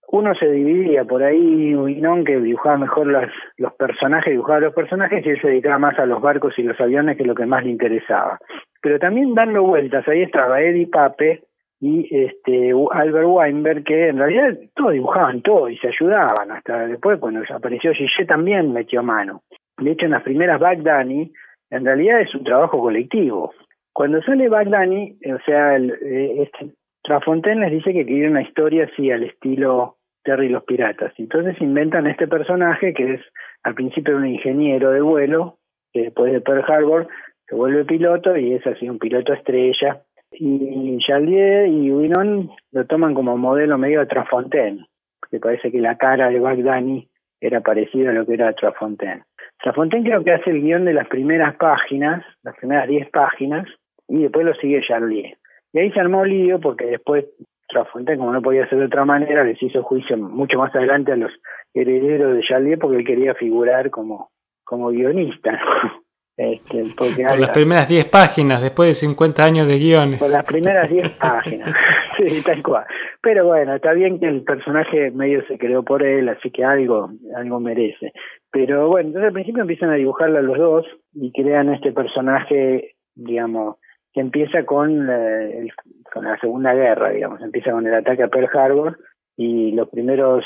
uno 0.10 0.34
se 0.36 0.50
dividía 0.50 1.04
por 1.04 1.22
ahí, 1.22 1.76
Uinón, 1.76 2.24
que 2.24 2.40
dibujaba 2.40 2.78
mejor 2.78 3.08
los, 3.08 3.26
los 3.58 3.74
personajes, 3.74 4.32
dibujaba 4.32 4.62
los 4.62 4.74
personajes, 4.74 5.26
y 5.26 5.30
él 5.30 5.42
se 5.42 5.48
dedicaba 5.50 5.78
más 5.80 6.00
a 6.00 6.06
los 6.06 6.22
barcos 6.22 6.58
y 6.58 6.64
los 6.64 6.80
aviones, 6.80 7.18
que 7.18 7.24
es 7.24 7.28
lo 7.28 7.36
que 7.36 7.46
más 7.46 7.64
le 7.64 7.72
interesaba. 7.72 8.40
Pero 8.82 9.00
también 9.00 9.36
dando 9.36 9.64
vueltas, 9.64 10.08
ahí 10.08 10.22
estaba 10.22 10.62
Eddie 10.62 10.88
Pape 10.88 11.44
y 11.80 12.08
este 12.10 12.72
Albert 12.92 13.28
Weinberg, 13.28 13.84
que 13.84 14.08
en 14.08 14.18
realidad 14.18 14.58
todos 14.76 14.94
dibujaban 14.94 15.42
todo 15.42 15.70
y 15.70 15.78
se 15.78 15.90
ayudaban. 15.90 16.52
Hasta 16.52 16.88
después, 16.88 17.20
cuando 17.20 17.42
apareció 17.54 17.92
Gillet, 17.94 18.28
también 18.28 18.74
metió 18.74 19.04
mano. 19.04 19.42
De 19.78 19.92
hecho, 19.92 20.06
en 20.06 20.12
las 20.12 20.24
primeras 20.24 20.60
Bagdani, 20.60 21.32
en 21.70 21.86
realidad 21.86 22.22
es 22.22 22.34
un 22.36 22.44
trabajo 22.44 22.80
colectivo. 22.80 23.54
Cuando 23.94 24.22
sale 24.22 24.50
Bagdani, 24.50 25.18
o 25.34 25.40
sea, 25.46 25.76
el, 25.76 25.92
eh, 25.92 26.44
este, 26.44 26.74
Trafontaine 27.04 27.62
les 27.62 27.72
dice 27.72 27.94
que 27.94 28.06
quiere 28.06 28.30
una 28.30 28.42
historia 28.42 28.90
así 28.92 29.10
al 29.12 29.24
estilo 29.24 29.98
Terry 30.24 30.48
y 30.48 30.50
los 30.50 30.64
piratas. 30.66 31.14
Entonces 31.18 31.60
inventan 31.62 32.06
este 32.06 32.28
personaje 32.28 32.94
que 32.94 33.14
es 33.14 33.22
al 33.64 33.76
principio 33.76 34.18
un 34.18 34.28
ingeniero 34.28 34.92
de 34.92 35.02
vuelo, 35.02 35.58
que 35.94 36.02
después 36.04 36.34
de 36.34 36.42
Pearl 36.42 36.66
Harbor 36.68 37.08
se 37.48 37.56
vuelve 37.56 37.86
piloto 37.86 38.36
y 38.36 38.54
es 38.54 38.68
así 38.68 38.90
un 38.90 39.00
piloto 39.00 39.34
estrella. 39.34 40.02
Y 40.32 40.98
Charlier 41.00 41.68
y 41.68 41.90
Winon 41.90 42.52
lo 42.72 42.86
toman 42.86 43.14
como 43.14 43.38
modelo 43.38 43.78
medio 43.78 44.02
de 44.02 44.08
Trafontaine, 44.08 44.86
porque 45.22 45.40
parece 45.40 45.72
que 45.72 45.80
la 45.80 45.98
cara 45.98 46.30
de 46.30 46.42
Bagdani 46.42 47.08
era 47.40 47.62
parecida 47.62 48.12
a 48.12 48.14
lo 48.14 48.26
que 48.26 48.34
era 48.34 48.54
Trafontaine. 48.54 49.24
Trafontaine 49.62 50.06
creo 50.06 50.24
que 50.24 50.34
hace 50.34 50.52
el 50.52 50.62
guion 50.62 50.86
de 50.86 50.94
las 50.94 51.08
primeras 51.08 51.56
páginas, 51.56 52.24
las 52.44 52.56
primeras 52.58 52.88
10 52.88 53.10
páginas, 53.10 53.68
y 54.08 54.24
después 54.24 54.46
lo 54.46 54.54
sigue 54.56 54.82
Charlier. 54.88 55.38
Y 55.74 55.80
ahí 55.80 55.92
se 55.92 56.00
armó 56.00 56.26
lío 56.26 56.60
porque 56.60 56.86
después 56.86 57.26
Trafontaine, 57.68 58.20
como 58.20 58.32
no 58.32 58.42
podía 58.42 58.68
ser 58.70 58.80
de 58.80 58.86
otra 58.86 59.06
manera, 59.06 59.44
les 59.44 59.62
hizo 59.62 59.84
juicio 59.84 60.18
mucho 60.18 60.58
más 60.58 60.74
adelante 60.76 61.12
a 61.12 61.18
los 61.18 61.32
herederos 61.74 62.36
de 62.36 62.42
Charlier 62.42 62.80
porque 62.80 62.98
él 62.98 63.06
quería 63.06 63.34
figurar 63.36 63.90
como, 63.90 64.30
como 64.64 64.90
guionista. 64.90 65.60
Este, 66.40 66.84
por 66.96 67.40
las 67.40 67.50
primeras 67.50 67.88
10 67.88 68.06
páginas, 68.10 68.62
después 68.62 68.90
de 68.90 68.94
50 68.94 69.44
años 69.44 69.68
de 69.68 69.80
guiones. 69.80 70.20
Por 70.20 70.30
las 70.30 70.46
primeras 70.46 70.88
10 70.88 71.10
páginas, 71.18 71.74
sí, 72.28 72.42
tal 72.44 72.64
cual. 72.64 72.86
Pero 73.22 73.46
bueno, 73.46 73.76
está 73.76 73.94
bien 73.94 74.20
que 74.20 74.28
el 74.28 74.44
personaje 74.44 75.12
medio 75.12 75.46
se 75.48 75.58
creó 75.58 75.84
por 75.84 76.04
él, 76.04 76.30
así 76.30 76.52
que 76.52 76.64
algo, 76.64 77.10
algo 77.36 77.60
merece. 77.60 78.14
Pero 78.52 78.88
bueno, 78.88 79.10
entonces 79.10 79.28
al 79.28 79.34
principio 79.34 79.62
empiezan 79.62 79.90
a 79.92 79.96
dibujarlo 79.96 80.40
a 80.40 80.42
los 80.42 80.58
dos 80.58 80.86
y 81.14 81.32
crean 81.32 81.74
este 81.74 81.92
personaje, 81.92 82.96
digamos, 83.16 83.78
que 84.14 84.22
empieza 84.22 84.66
con, 84.66 85.08
eh, 85.10 85.68
con 86.12 86.26
la 86.26 86.38
Segunda 86.40 86.74
Guerra, 86.74 87.12
digamos, 87.12 87.42
empieza 87.42 87.72
con 87.72 87.86
el 87.86 87.94
ataque 87.94 88.24
a 88.24 88.30
Pearl 88.30 88.50
Harbor 88.52 88.98
y 89.36 89.72
los 89.74 89.90
primeros 89.90 90.46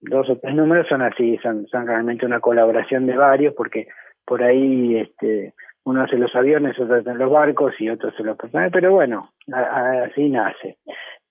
dos 0.00 0.28
o 0.30 0.38
tres 0.38 0.54
números 0.54 0.86
son 0.88 1.02
así, 1.02 1.38
son, 1.42 1.66
son 1.66 1.86
realmente 1.86 2.26
una 2.26 2.40
colaboración 2.40 3.06
de 3.06 3.16
varios 3.16 3.54
porque 3.54 3.86
por 4.24 4.42
ahí 4.42 4.96
este 4.96 5.54
uno 5.84 6.02
hace 6.02 6.16
los 6.16 6.34
aviones, 6.34 6.78
otro 6.78 6.96
hace 6.96 7.14
los 7.14 7.30
barcos 7.30 7.74
y 7.78 7.88
otro 7.88 8.10
hace 8.10 8.22
los 8.22 8.36
personajes, 8.36 8.72
pero 8.72 8.92
bueno, 8.92 9.30
así 9.52 10.28
nace. 10.28 10.78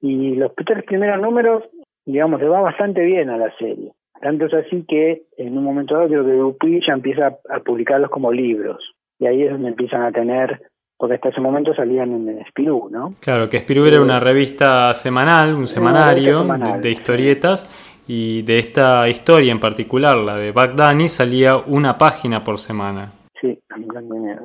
Y 0.02 0.36
los 0.36 0.54
tres 0.56 0.84
primeros 0.84 1.22
números, 1.22 1.64
digamos, 2.06 2.42
le 2.42 2.48
va 2.48 2.62
bastante 2.62 3.02
bien 3.02 3.30
a 3.30 3.38
la 3.38 3.56
serie. 3.58 3.92
Tanto 4.22 4.46
es 4.46 4.54
así 4.54 4.86
que 4.88 5.24
en 5.38 5.58
un 5.58 5.64
momento 5.64 5.96
dado 5.96 6.08
creo 6.08 6.26
que 6.26 6.32
Dupuy 6.34 6.82
ya 6.86 6.94
empieza 6.94 7.38
a 7.50 7.60
publicarlos 7.60 8.12
como 8.12 8.32
libros. 8.32 8.78
Y 9.20 9.28
ahí 9.28 9.44
es 9.44 9.52
donde 9.52 9.70
empiezan 9.70 10.04
a 10.04 10.12
tener 10.12 10.62
porque 11.02 11.16
hasta 11.16 11.30
ese 11.30 11.42
momento 11.42 11.74
salían 11.74 12.12
en 12.12 12.46
Spirou, 12.46 12.88
¿no? 12.92 13.16
Claro, 13.22 13.50
que 13.50 13.58
Spirou 13.58 13.88
era 13.88 14.00
una 14.00 14.20
revista 14.20 14.94
semanal, 14.94 15.56
un 15.56 15.68
semanario 15.68 16.44
De, 16.80 16.92
historietas, 16.92 17.66
y 18.08 18.44
de 18.44 18.60
esta 18.60 19.10
historia 19.10 19.52
en 19.52 19.60
particular, 19.60 20.16
la 20.18 20.36
de 20.36 20.52
Bagdani, 20.52 21.10
salía 21.10 21.58
una 21.58 21.98
página 21.98 22.44
por 22.44 22.60
semana. 22.60 23.14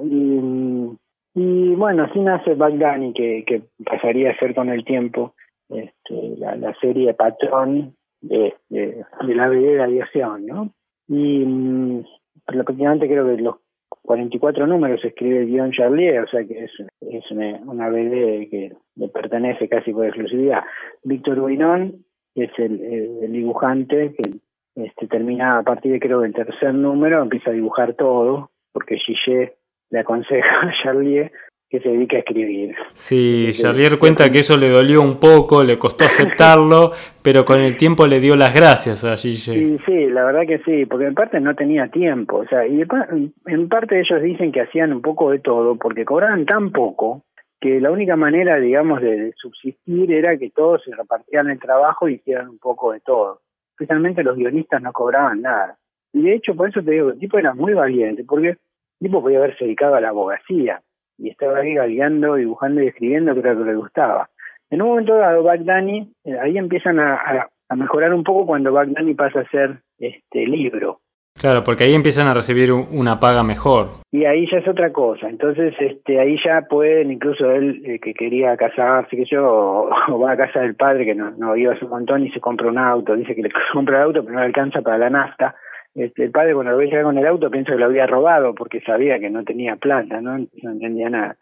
Y, 0.04 0.98
y 1.34 1.74
bueno, 1.74 2.04
así 2.04 2.20
nace 2.20 2.54
Bagdani, 2.54 3.12
que, 3.12 3.44
que 3.46 3.62
pasaría 3.84 4.30
a 4.30 4.38
ser 4.38 4.54
con 4.54 4.68
el 4.70 4.84
tiempo 4.84 5.34
este, 5.68 6.36
la, 6.38 6.74
serie 6.80 7.14
patrón 7.14 7.94
de, 8.20 8.54
de, 8.68 9.04
la 9.20 9.48
de 9.48 9.82
aviación, 9.82 10.46
¿no? 10.46 10.72
Y 11.08 11.44
mm, 11.44 12.04
prácticamente 12.46 13.08
creo 13.08 13.26
que 13.26 13.42
los 13.42 13.56
44 14.02 14.66
números 14.66 15.04
escribe 15.04 15.40
el 15.40 15.46
guion 15.48 15.72
Charlier, 15.72 16.20
o 16.20 16.28
sea 16.28 16.44
que 16.44 16.64
es, 16.64 16.70
es 17.00 17.30
una, 17.30 17.88
BD 17.88 18.48
que 18.48 18.72
le 18.94 19.08
pertenece 19.08 19.68
casi 19.68 19.92
por 19.92 20.06
exclusividad. 20.06 20.62
Víctor 21.02 21.40
Buinón 21.40 22.04
es 22.34 22.50
el, 22.58 23.32
dibujante 23.32 24.14
que 24.14 24.38
este, 24.76 25.06
termina 25.08 25.58
a 25.58 25.62
partir 25.62 25.92
de 25.92 26.00
creo 26.00 26.20
del 26.20 26.34
tercer 26.34 26.74
número, 26.74 27.22
empieza 27.22 27.50
a 27.50 27.54
dibujar 27.54 27.94
todo, 27.94 28.50
porque 28.76 28.99
Gillet 28.99 29.54
le 29.88 30.00
aconseja 30.00 30.68
a 30.68 30.73
Charlier 30.83 31.33
que 31.71 31.80
se 31.80 31.88
dedica 31.88 32.16
a 32.16 32.18
escribir. 32.18 32.76
Sí, 32.92 33.49
Charlier 33.52 33.99
cuenta 33.99 34.30
que 34.30 34.40
eso 34.40 34.54
le 34.59 34.68
dolió 34.68 35.00
un 35.00 35.18
poco, 35.18 35.64
le 35.64 35.78
costó 35.78 36.04
aceptarlo, 36.04 36.90
pero 37.23 37.47
con 37.47 37.62
el 37.62 37.75
tiempo 37.78 38.06
le 38.06 38.21
dio 38.21 38.37
las 38.37 38.54
gracias 38.54 39.02
a 39.02 39.16
Gilles. 39.16 39.45
Sí, 39.45 39.78
sí, 39.87 40.11
la 40.11 40.25
verdad 40.26 40.42
que 40.47 40.59
sí, 40.59 40.85
porque 40.85 41.06
en 41.06 41.14
parte 41.14 41.40
no 41.40 41.54
tenía 41.54 41.88
tiempo, 41.88 42.40
o 42.40 42.47
sea, 42.47 42.66
y 42.66 42.83
en 43.47 43.68
parte 43.71 43.99
ellos 43.99 44.23
dicen 44.23 44.52
que 44.52 44.61
hacían 44.61 44.92
un 44.92 45.00
poco 45.00 45.30
de 45.30 45.38
todo, 45.38 45.76
porque 45.76 46.04
cobraban 46.04 46.45
tan 46.45 46.71
poco 46.71 47.23
que 47.59 47.80
la 47.80 47.90
única 47.90 48.14
manera, 48.16 48.61
digamos, 48.61 49.00
de 49.00 49.33
subsistir 49.37 50.12
era 50.12 50.37
que 50.37 50.50
todos 50.50 50.83
se 50.85 50.95
repartieran 50.95 51.49
el 51.49 51.59
trabajo 51.59 52.11
y 52.11 52.16
hicieran 52.16 52.50
un 52.50 52.59
poco 52.59 52.92
de 52.92 53.00
todo. 53.00 53.40
Especialmente 53.71 54.23
los 54.23 54.37
guionistas 54.37 54.83
no 54.83 54.92
cobraban 54.92 55.40
nada. 55.40 55.78
Y 56.12 56.23
de 56.23 56.35
hecho, 56.35 56.54
por 56.54 56.68
eso 56.68 56.83
te 56.83 56.92
digo, 56.92 57.11
el 57.11 57.18
tipo 57.18 57.38
era 57.38 57.52
muy 57.52 57.75
valiente, 57.75 58.25
porque 58.26 58.56
el 59.00 59.06
tipo 59.08 59.22
podía 59.22 59.38
haberse 59.38 59.64
dedicado 59.64 59.94
a 59.94 60.00
la 60.00 60.08
abogacía 60.08 60.80
y 61.18 61.30
estaba 61.30 61.58
ahí 61.58 61.74
galeando, 61.74 62.34
dibujando 62.34 62.82
y 62.82 62.88
escribiendo, 62.88 63.34
creo 63.34 63.56
que 63.58 63.64
le 63.64 63.76
gustaba. 63.76 64.28
En 64.70 64.82
un 64.82 64.88
momento 64.88 65.16
dado, 65.16 65.42
Bagdani, 65.42 66.12
eh, 66.24 66.38
ahí 66.40 66.58
empiezan 66.58 66.98
a, 66.98 67.48
a, 67.68 67.76
mejorar 67.76 68.12
un 68.12 68.24
poco 68.24 68.46
cuando 68.46 68.72
Bagdani 68.72 69.14
pasa 69.14 69.40
a 69.40 69.48
ser 69.50 69.78
este 69.98 70.46
libro. 70.46 71.00
Claro, 71.38 71.62
porque 71.62 71.84
ahí 71.84 71.94
empiezan 71.94 72.28
a 72.28 72.34
recibir 72.34 72.72
una 72.72 73.20
paga 73.20 73.42
mejor. 73.42 73.88
Y 74.10 74.24
ahí 74.24 74.48
ya 74.50 74.58
es 74.58 74.68
otra 74.68 74.90
cosa. 74.90 75.28
Entonces, 75.28 75.74
este, 75.78 76.18
ahí 76.18 76.36
ya 76.42 76.62
pueden, 76.62 77.10
incluso 77.10 77.50
él 77.50 77.82
eh, 77.84 77.98
que 78.00 78.14
quería 78.14 78.56
casarse, 78.56 79.16
que 79.16 79.26
yo, 79.26 79.44
o, 80.08 80.18
va 80.18 80.32
a 80.32 80.36
casa 80.36 80.60
del 80.60 80.74
padre 80.74 81.04
que 81.04 81.14
no, 81.14 81.32
no 81.32 81.54
iba 81.54 81.74
hace 81.74 81.84
un 81.84 81.90
montón 81.90 82.26
y 82.26 82.30
se 82.30 82.40
compra 82.40 82.68
un 82.68 82.78
auto. 82.78 83.14
Dice 83.14 83.34
que 83.34 83.42
le 83.42 83.50
compra 83.72 83.98
el 83.98 84.04
auto, 84.04 84.22
pero 84.22 84.34
no 84.34 84.40
le 84.40 84.46
alcanza 84.46 84.80
para 84.80 84.98
la 84.98 85.10
nafta. 85.10 85.54
Este, 85.96 86.24
el 86.24 86.30
padre 86.30 86.52
cuando 86.52 86.72
lo 86.72 86.78
ve 86.78 86.86
llegar 86.86 87.04
con 87.04 87.16
el 87.16 87.26
auto 87.26 87.50
piensa 87.50 87.72
que 87.72 87.78
lo 87.78 87.86
había 87.86 88.06
robado 88.06 88.54
porque 88.54 88.82
sabía 88.82 89.18
que 89.18 89.30
no 89.30 89.44
tenía 89.44 89.76
plata, 89.76 90.20
no, 90.20 90.36
entendía 90.36 91.08
nada. 91.08 91.38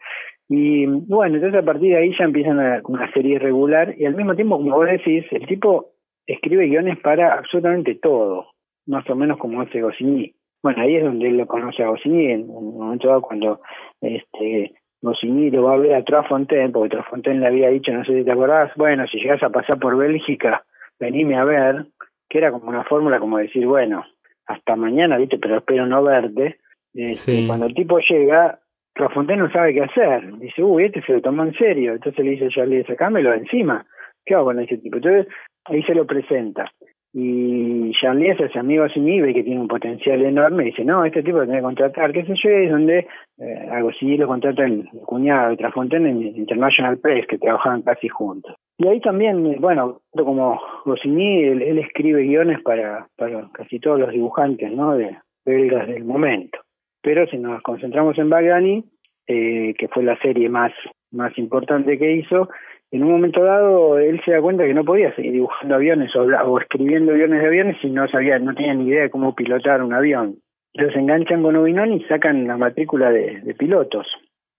Y 0.48 0.86
bueno, 0.86 1.36
entonces 1.36 1.60
a 1.60 1.64
partir 1.64 1.90
de 1.90 1.96
ahí 1.96 2.14
ya 2.16 2.24
empiezan 2.24 2.58
una, 2.58 2.80
una 2.84 3.10
serie 3.12 3.40
regular 3.40 3.94
y 3.98 4.06
al 4.06 4.14
mismo 4.14 4.36
tiempo, 4.36 4.56
como 4.56 4.76
vos 4.76 4.86
decís, 4.86 5.24
el 5.32 5.44
tipo 5.48 5.90
escribe 6.24 6.68
guiones 6.68 6.98
para 7.00 7.34
absolutamente 7.34 7.96
todo, 7.96 8.46
más 8.86 9.08
o 9.10 9.16
menos 9.16 9.38
como 9.38 9.60
hace 9.60 9.82
Goscinny. 9.82 10.32
Bueno, 10.62 10.82
ahí 10.82 10.96
es 10.96 11.04
donde 11.04 11.28
él 11.28 11.36
lo 11.36 11.46
conoce 11.46 11.82
a 11.82 11.88
Goscinny, 11.88 12.26
en 12.30 12.48
un 12.48 12.78
momento 12.78 13.08
dado 13.08 13.22
cuando 13.22 13.60
este 14.00 14.72
Goscinny 15.02 15.50
lo 15.50 15.64
va 15.64 15.74
a 15.74 15.78
ver 15.78 15.94
a 15.96 16.04
Trafontaine, 16.04 16.70
porque 16.70 16.96
Trafontaine 16.96 17.40
le 17.40 17.48
había 17.48 17.70
dicho, 17.70 17.92
no 17.92 18.04
sé 18.04 18.18
si 18.18 18.24
te 18.24 18.30
acordás, 18.30 18.70
bueno, 18.76 19.04
si 19.08 19.18
llegas 19.18 19.42
a 19.42 19.50
pasar 19.50 19.80
por 19.80 19.96
Bélgica, 19.96 20.64
venime 21.00 21.36
a 21.36 21.44
ver, 21.44 21.86
que 22.28 22.38
era 22.38 22.52
como 22.52 22.68
una 22.68 22.84
fórmula 22.84 23.18
como 23.18 23.38
decir, 23.38 23.66
bueno, 23.66 24.04
hasta 24.46 24.76
mañana, 24.76 25.18
¿viste? 25.18 25.38
Pero 25.38 25.58
espero 25.58 25.86
no 25.86 26.02
verte. 26.02 26.58
Este, 26.92 27.46
Cuando 27.46 27.66
el 27.66 27.74
tipo 27.74 27.98
llega, 27.98 28.60
Trafontaine 28.94 29.42
no 29.42 29.50
sabe 29.50 29.74
qué 29.74 29.82
hacer. 29.82 30.38
Dice, 30.38 30.62
uy, 30.62 30.84
este 30.84 31.02
se 31.02 31.12
lo 31.12 31.20
tomó 31.20 31.44
en 31.44 31.54
serio. 31.54 31.94
Entonces 31.94 32.24
le 32.24 32.32
dice 32.32 32.48
Charlie, 32.48 32.84
sacámelo 32.84 33.30
de 33.30 33.38
encima. 33.38 33.84
¿Qué 34.24 34.34
hago 34.34 34.46
con 34.46 34.60
ese 34.60 34.78
tipo? 34.78 34.96
Entonces 34.96 35.26
ahí 35.64 35.82
se 35.82 35.94
lo 35.94 36.06
presenta. 36.06 36.70
Y 37.16 37.92
Charlie 37.92 38.36
se 38.36 38.46
hace 38.46 38.58
amigo 38.58 38.88
sin 38.88 39.08
y 39.08 39.20
ve 39.20 39.32
que 39.32 39.44
tiene 39.44 39.60
un 39.60 39.68
potencial 39.68 40.20
enorme 40.20 40.64
dice, 40.64 40.84
no, 40.84 41.04
este 41.04 41.22
tipo 41.22 41.38
lo 41.38 41.44
tiene 41.44 41.60
que 41.60 41.64
contratar, 41.64 42.12
qué 42.12 42.24
sé 42.24 42.34
yo, 42.42 42.50
y 42.50 42.64
es 42.64 42.72
donde 42.72 43.06
eh, 43.38 43.68
algo 43.70 43.90
lo 44.00 44.26
contrata 44.26 44.64
el, 44.64 44.88
cuñado 45.06 45.50
de 45.50 45.56
Trafontaine 45.56 46.10
en 46.10 46.22
International 46.36 46.98
Press, 46.98 47.24
que 47.28 47.38
trabajaban 47.38 47.82
casi 47.82 48.08
juntos. 48.08 48.56
Y 48.78 48.88
ahí 48.88 49.00
también, 49.00 49.46
eh, 49.46 49.58
bueno, 49.60 50.00
como 50.12 50.60
Goscinny, 50.84 51.44
él, 51.44 51.78
escribe 51.78 52.24
guiones 52.24 52.60
para, 52.62 53.06
para 53.16 53.48
casi 53.52 53.78
todos 53.78 54.00
los 54.00 54.10
dibujantes, 54.10 54.72
¿no? 54.72 54.96
De 54.96 55.16
belgas 55.44 55.86
del 55.86 56.04
momento. 56.04 56.58
Pero 57.00 57.28
si 57.28 57.38
nos 57.38 57.62
concentramos 57.62 58.18
en 58.18 58.28
Bagani, 58.28 58.84
eh, 59.28 59.74
que 59.78 59.86
fue 59.86 60.02
la 60.02 60.18
serie 60.18 60.48
más, 60.48 60.72
más 61.12 61.38
importante 61.38 61.96
que 61.96 62.16
hizo, 62.16 62.48
en 62.94 63.02
un 63.02 63.10
momento 63.10 63.42
dado 63.42 63.98
él 63.98 64.20
se 64.24 64.30
da 64.30 64.40
cuenta 64.40 64.64
que 64.64 64.72
no 64.72 64.84
podía 64.84 65.12
seguir 65.16 65.32
dibujando 65.32 65.74
aviones 65.74 66.14
o, 66.14 66.22
o 66.22 66.60
escribiendo 66.60 67.10
aviones 67.10 67.40
de 67.40 67.46
aviones 67.48 67.76
si 67.82 67.90
no 67.90 68.06
sabía, 68.06 68.38
no 68.38 68.54
tenía 68.54 68.72
ni 68.74 68.86
idea 68.86 69.02
de 69.02 69.10
cómo 69.10 69.34
pilotar 69.34 69.82
un 69.82 69.92
avión. 69.92 70.36
Entonces 70.72 70.94
se 70.94 71.00
enganchan 71.00 71.42
con 71.42 71.56
Obinon 71.56 71.92
y 71.92 72.04
sacan 72.04 72.46
la 72.46 72.56
matrícula 72.56 73.10
de, 73.10 73.40
de 73.40 73.54
pilotos. 73.54 74.06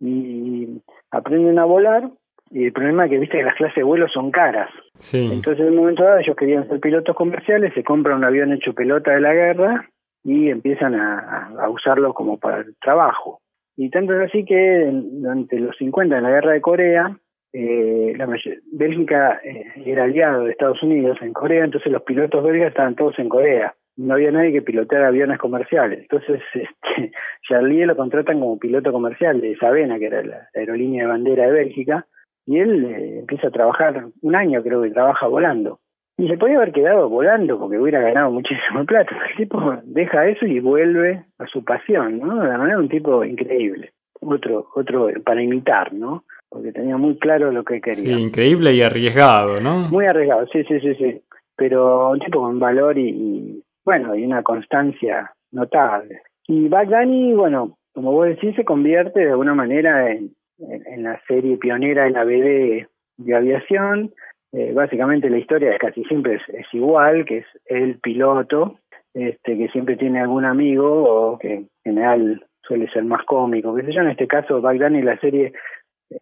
Y 0.02 0.82
aprenden 1.12 1.60
a 1.60 1.66
volar 1.66 2.10
y 2.52 2.66
el 2.66 2.74
problema 2.74 3.06
es 3.06 3.12
que 3.12 3.20
viste 3.20 3.38
que 3.38 3.44
las 3.44 3.56
clases 3.56 3.76
de 3.76 3.84
vuelo 3.84 4.08
son 4.10 4.32
caras. 4.32 4.70
Sí. 4.98 5.30
Entonces 5.32 5.66
en 5.66 5.72
un 5.72 5.78
momento 5.78 6.04
dado 6.04 6.20
ellos 6.20 6.36
querían 6.36 6.68
ser 6.68 6.82
pilotos 6.82 7.16
comerciales, 7.16 7.74
se 7.74 7.86
compran 7.86 8.18
un 8.18 8.26
avión 8.26 8.52
hecho 8.52 8.74
pelota 8.74 9.12
de 9.12 9.22
la 9.22 9.34
guerra 9.34 9.90
y 10.26 10.50
empiezan 10.50 10.96
a, 10.96 11.52
a 11.58 11.70
usarlo 11.70 12.14
como 12.14 12.38
para 12.38 12.58
el 12.58 12.76
trabajo. 12.82 13.40
Y 13.78 13.90
tanto 13.90 14.14
es 14.14 14.30
así 14.30 14.44
que 14.44 14.90
durante 14.92 15.58
los 15.58 15.78
50 15.78 16.18
en 16.18 16.24
la 16.24 16.32
guerra 16.32 16.52
de 16.52 16.62
Corea, 16.62 17.18
eh, 17.58 18.14
la 18.18 18.28
Bélgica 18.74 19.40
eh, 19.42 19.64
era 19.86 20.04
aliado 20.04 20.44
de 20.44 20.52
Estados 20.52 20.84
Unidos 20.84 21.18
en 21.22 21.32
Corea, 21.32 21.64
entonces 21.64 21.90
los 21.90 22.02
pilotos 22.02 22.44
belgas 22.44 22.68
estaban 22.68 22.96
todos 22.96 23.18
en 23.18 23.30
Corea. 23.30 23.74
no 23.96 24.16
había 24.16 24.30
nadie 24.30 24.52
que 24.52 24.62
piloteara 24.62 25.08
aviones 25.08 25.38
comerciales. 25.38 26.02
Entonces, 26.02 26.42
este, 26.54 27.12
Charlie 27.48 27.86
lo 27.86 27.96
contratan 27.96 28.42
como 28.42 28.60
piloto 28.60 28.92
comercial 28.92 29.40
de 29.40 29.56
Sabena, 29.56 29.98
que 29.98 30.08
era 30.08 30.22
la 30.22 30.50
aerolínea 30.54 31.04
de 31.04 31.10
bandera 31.10 31.46
de 31.46 31.54
Bélgica, 31.54 32.06
y 32.46 32.60
él 32.60 32.84
eh, 32.84 33.20
empieza 33.20 33.48
a 33.48 33.52
trabajar, 33.52 34.08
un 34.22 34.36
año 34.36 34.62
creo 34.62 34.82
que 34.82 34.90
trabaja 34.90 35.26
volando. 35.28 35.80
Y 36.18 36.28
se 36.28 36.38
podía 36.38 36.58
haber 36.58 36.74
quedado 36.74 37.08
volando 37.08 37.58
porque 37.58 37.80
hubiera 37.80 38.02
ganado 38.02 38.32
muchísimo 38.32 38.84
plata. 38.86 39.16
El 39.30 39.38
tipo 39.38 39.78
deja 39.86 40.28
eso 40.28 40.46
y 40.46 40.60
vuelve 40.60 41.24
a 41.40 41.46
su 41.48 41.64
pasión, 41.64 42.20
¿no? 42.20 42.44
De 42.44 42.58
manera 42.58 42.80
un 42.80 42.90
tipo 42.90 43.24
increíble. 43.24 43.94
Otro, 44.20 44.68
otro 44.76 45.08
para 45.24 45.42
imitar, 45.42 45.94
¿no? 45.94 46.26
Porque 46.56 46.72
tenía 46.72 46.96
muy 46.96 47.18
claro 47.18 47.52
lo 47.52 47.66
que 47.66 47.82
quería. 47.82 48.02
Sí, 48.02 48.12
increíble 48.14 48.74
y 48.74 48.82
arriesgado, 48.82 49.60
¿no? 49.60 49.90
Muy 49.90 50.06
arriesgado, 50.06 50.48
sí, 50.54 50.64
sí, 50.64 50.80
sí, 50.80 50.96
sí. 50.96 51.22
Pero 51.58 52.12
un 52.12 52.20
tipo 52.22 52.40
con 52.40 52.62
valor 52.62 52.98
y, 52.98 53.62
bueno, 53.84 54.16
y 54.16 54.24
una 54.24 54.42
constancia 54.42 55.34
notable. 55.52 56.22
Y 56.48 56.70
Bagdani, 56.70 57.34
bueno, 57.34 57.78
como 57.94 58.14
vos 58.14 58.28
decís, 58.28 58.56
se 58.56 58.64
convierte 58.64 59.20
de 59.20 59.32
alguna 59.32 59.54
manera 59.54 60.10
en, 60.10 60.32
en, 60.58 61.04
la 61.04 61.20
serie 61.28 61.58
pionera 61.58 62.06
de 62.06 62.12
la 62.12 62.24
BD 62.24 62.88
de 63.18 63.36
aviación. 63.36 64.14
Eh, 64.54 64.72
básicamente 64.74 65.30
la 65.30 65.40
historia 65.40 65.74
es 65.74 65.80
casi 65.80 66.06
siempre 66.06 66.36
es, 66.36 66.66
igual, 66.72 67.26
que 67.26 67.40
es 67.40 67.46
el 67.66 68.00
piloto, 68.00 68.80
este, 69.14 69.58
que 69.58 69.68
siempre 69.74 69.98
tiene 69.98 70.22
algún 70.22 70.46
amigo 70.46 70.88
o 71.04 71.38
que 71.38 71.54
en 71.54 71.70
general 71.84 72.46
suele 72.62 72.90
ser 72.92 73.04
más 73.04 73.26
cómico, 73.26 73.76
qué 73.76 73.84
sé 73.84 73.94
yo, 73.94 74.02
en 74.02 74.10
este 74.10 74.26
caso 74.26 74.62
Bagdani 74.62 75.02
la 75.02 75.20
serie 75.20 75.52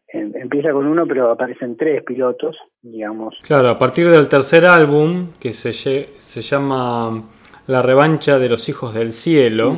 empieza 0.08 0.72
con 0.72 0.86
uno 0.86 1.06
pero 1.08 1.32
aparecen 1.32 1.76
tres 1.78 2.04
pilotos, 2.04 2.56
digamos. 2.82 3.36
Claro, 3.44 3.70
a 3.70 3.78
partir 3.78 4.10
del 4.10 4.28
tercer 4.28 4.66
álbum, 4.66 5.30
que 5.40 5.54
se, 5.54 5.74
se 5.74 6.42
llama 6.42 7.24
La 7.68 7.82
revancha 7.82 8.40
de 8.40 8.50
los 8.50 8.68
hijos 8.70 8.94
del 8.94 9.12
cielo, 9.12 9.76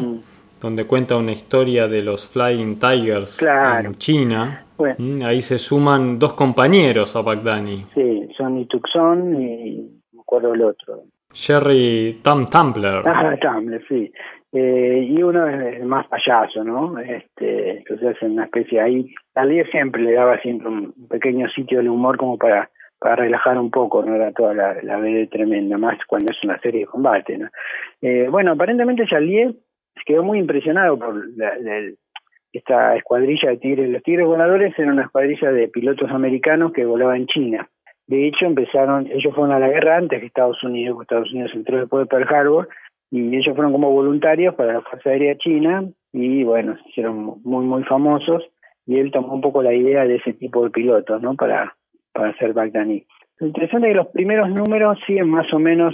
donde 0.61 0.85
cuenta 0.85 1.17
una 1.17 1.31
historia 1.31 1.87
de 1.87 2.01
los 2.01 2.27
Flying 2.27 2.79
Tigers 2.79 3.41
en 3.41 3.95
China. 3.95 4.65
Ahí 5.23 5.41
se 5.41 5.57
suman 5.59 6.19
dos 6.19 6.33
compañeros 6.33 7.15
a 7.15 7.21
Bagdani. 7.21 7.85
Sí, 7.93 8.27
Sonny 8.37 8.65
Tucson 8.65 9.41
y 9.41 10.01
acuerdo 10.19 10.53
el 10.53 10.63
otro. 10.63 11.03
Jerry 11.31 12.19
Tam 12.23 12.49
Tumbler. 12.49 13.01
Ah, 13.05 13.35
Tumbler, 13.41 13.83
sí. 13.87 14.11
Eh, 14.57 15.07
y 15.09 15.21
uno 15.21 15.47
es 15.47 15.83
más 15.83 16.07
payaso, 16.07 16.63
¿no? 16.63 16.97
Este, 16.97 17.79
entonces 17.79 18.15
es 18.15 18.21
una 18.21 18.45
especie 18.45 18.79
ahí. 18.79 19.13
Al 19.35 19.49
día 19.49 19.65
siempre 19.69 20.01
le 20.01 20.13
daba 20.13 20.39
siempre 20.39 20.69
un 20.69 20.93
pequeño 21.09 21.49
sitio 21.49 21.81
de 21.81 21.89
humor 21.89 22.17
como 22.17 22.37
para 22.37 22.69
para 22.97 23.17
relajar 23.17 23.57
un 23.57 23.69
poco, 23.69 24.03
no 24.03 24.15
era 24.15 24.31
toda 24.31 24.53
la, 24.53 24.81
la 24.81 24.97
BD 24.97 25.29
tremenda, 25.29 25.77
más 25.77 25.97
cuando 26.07 26.31
es 26.31 26.43
una 26.43 26.57
serie 26.59 26.81
de 26.81 26.85
combate, 26.87 27.37
¿no? 27.37 27.49
Eh, 28.01 28.27
bueno, 28.31 28.53
aparentemente 28.53 29.05
Charlier 29.05 29.53
quedó 30.05 30.23
muy 30.23 30.39
impresionado 30.39 30.97
por 30.97 31.21
esta 32.53 32.95
escuadrilla 32.95 33.49
de 33.49 33.57
tigres. 33.57 33.89
Los 33.89 34.03
tigres 34.03 34.25
voladores 34.25 34.73
eran 34.79 34.93
una 34.93 35.03
escuadrilla 35.03 35.51
de 35.51 35.67
pilotos 35.67 36.09
americanos 36.11 36.71
que 36.71 36.85
volaban 36.85 37.17
en 37.17 37.27
China. 37.27 37.69
De 38.07 38.27
hecho, 38.27 38.45
empezaron, 38.45 39.07
ellos 39.07 39.33
fueron 39.33 39.51
a 39.51 39.59
la 39.59 39.67
guerra 39.67 39.97
antes 39.97 40.19
que 40.19 40.27
Estados 40.27 40.63
Unidos, 40.63 41.01
Estados 41.01 41.31
Unidos 41.31 41.51
entró 41.55 41.79
después 41.79 42.03
de 42.03 42.07
Pearl 42.07 42.33
Harbor, 42.33 42.69
y 43.11 43.35
ellos 43.35 43.55
fueron 43.55 43.71
como 43.71 43.91
voluntarios 43.91 44.55
para 44.55 44.73
la 44.73 44.81
Fuerza 44.81 45.09
Aérea 45.09 45.37
China, 45.37 45.83
y 46.11 46.43
bueno, 46.43 46.75
se 46.77 46.89
hicieron 46.89 47.41
muy, 47.43 47.65
muy 47.65 47.83
famosos, 47.83 48.43
y 48.85 48.99
él 48.99 49.11
tomó 49.11 49.33
un 49.33 49.41
poco 49.41 49.61
la 49.61 49.73
idea 49.73 50.05
de 50.05 50.15
ese 50.15 50.33
tipo 50.33 50.63
de 50.63 50.69
pilotos, 50.69 51.21
¿no? 51.21 51.35
Para, 51.35 51.75
para 52.13 52.29
hacer 52.29 52.53
Bagdani. 52.53 53.05
Lo 53.39 53.47
interesante 53.47 53.87
es 53.87 53.93
que 53.93 53.97
los 53.97 54.07
primeros 54.07 54.49
números 54.49 54.97
siguen 55.05 55.29
más 55.29 55.51
o 55.53 55.59
menos 55.59 55.93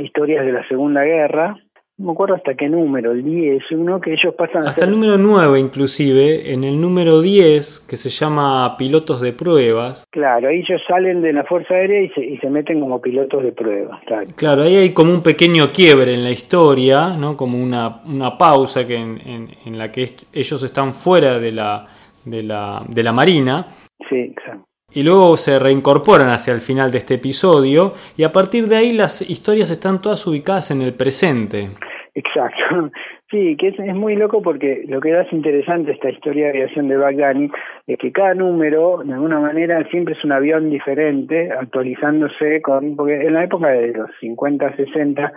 historias 0.00 0.44
de 0.44 0.52
la 0.52 0.66
Segunda 0.68 1.02
Guerra, 1.04 1.56
no 1.96 2.06
me 2.06 2.12
acuerdo 2.12 2.34
hasta 2.34 2.54
qué 2.54 2.68
número, 2.68 3.12
el 3.12 3.24
10, 3.24 3.62
uno 3.72 4.00
que 4.00 4.12
ellos 4.14 4.34
pasan 4.36 4.66
Hasta 4.66 4.84
el 4.84 4.90
número 4.90 5.16
9 5.16 5.60
inclusive, 5.60 6.52
en 6.52 6.64
el 6.64 6.80
número 6.80 7.20
10, 7.20 7.86
que 7.88 7.96
se 7.96 8.08
llama 8.08 8.76
pilotos 8.76 9.20
de 9.20 9.32
pruebas. 9.32 10.04
Claro, 10.10 10.48
ahí 10.48 10.64
ellos 10.68 10.80
salen 10.88 11.22
de 11.22 11.32
la 11.32 11.44
Fuerza 11.44 11.74
Aérea 11.74 12.02
y 12.02 12.08
se, 12.10 12.24
y 12.24 12.38
se 12.38 12.50
meten 12.50 12.80
como 12.80 13.00
pilotos 13.00 13.44
de 13.44 13.52
pruebas. 13.52 14.00
Claro, 14.34 14.62
ahí 14.62 14.74
hay 14.74 14.92
como 14.92 15.12
un 15.12 15.22
pequeño 15.22 15.70
quiebre 15.72 16.14
en 16.14 16.24
la 16.24 16.30
historia, 16.30 17.16
¿no? 17.16 17.36
como 17.36 17.62
una, 17.62 18.02
una 18.06 18.36
pausa 18.36 18.86
que 18.86 18.96
en, 18.96 19.18
en, 19.24 19.48
en 19.64 19.78
la 19.78 19.92
que 19.92 20.08
ellos 20.32 20.62
están 20.64 20.94
fuera 20.94 21.38
de 21.38 21.52
la, 21.52 21.86
de 22.24 22.42
la, 22.42 22.82
de 22.88 23.02
la 23.04 23.12
Marina. 23.12 23.68
Sí, 24.08 24.16
exacto 24.16 24.64
y 24.94 25.02
luego 25.02 25.36
se 25.36 25.58
reincorporan 25.58 26.28
hacia 26.28 26.54
el 26.54 26.60
final 26.60 26.90
de 26.90 26.98
este 26.98 27.14
episodio 27.14 27.92
y 28.16 28.24
a 28.24 28.32
partir 28.32 28.66
de 28.66 28.76
ahí 28.76 28.92
las 28.92 29.28
historias 29.28 29.70
están 29.70 30.00
todas 30.00 30.26
ubicadas 30.26 30.70
en 30.70 30.82
el 30.82 30.94
presente. 30.94 31.68
Exacto. 32.14 32.90
Sí, 33.30 33.56
que 33.56 33.68
es, 33.68 33.78
es 33.80 33.94
muy 33.96 34.14
loco 34.14 34.42
porque 34.42 34.84
lo 34.86 35.00
que 35.00 35.16
hace 35.16 35.34
interesante 35.34 35.90
esta 35.90 36.08
historia 36.08 36.44
de 36.44 36.50
aviación 36.50 36.86
de 36.86 36.96
Bagdani 36.96 37.50
es 37.88 37.98
que 37.98 38.12
cada 38.12 38.32
número, 38.34 39.02
de 39.04 39.12
alguna 39.12 39.40
manera, 39.40 39.82
siempre 39.88 40.14
es 40.14 40.22
un 40.22 40.30
avión 40.30 40.70
diferente, 40.70 41.50
actualizándose 41.50 42.62
con, 42.62 42.94
porque 42.94 43.26
en 43.26 43.34
la 43.34 43.42
época 43.42 43.70
de 43.70 43.92
los 43.92 44.10
50, 44.20 44.76
60 44.76 45.32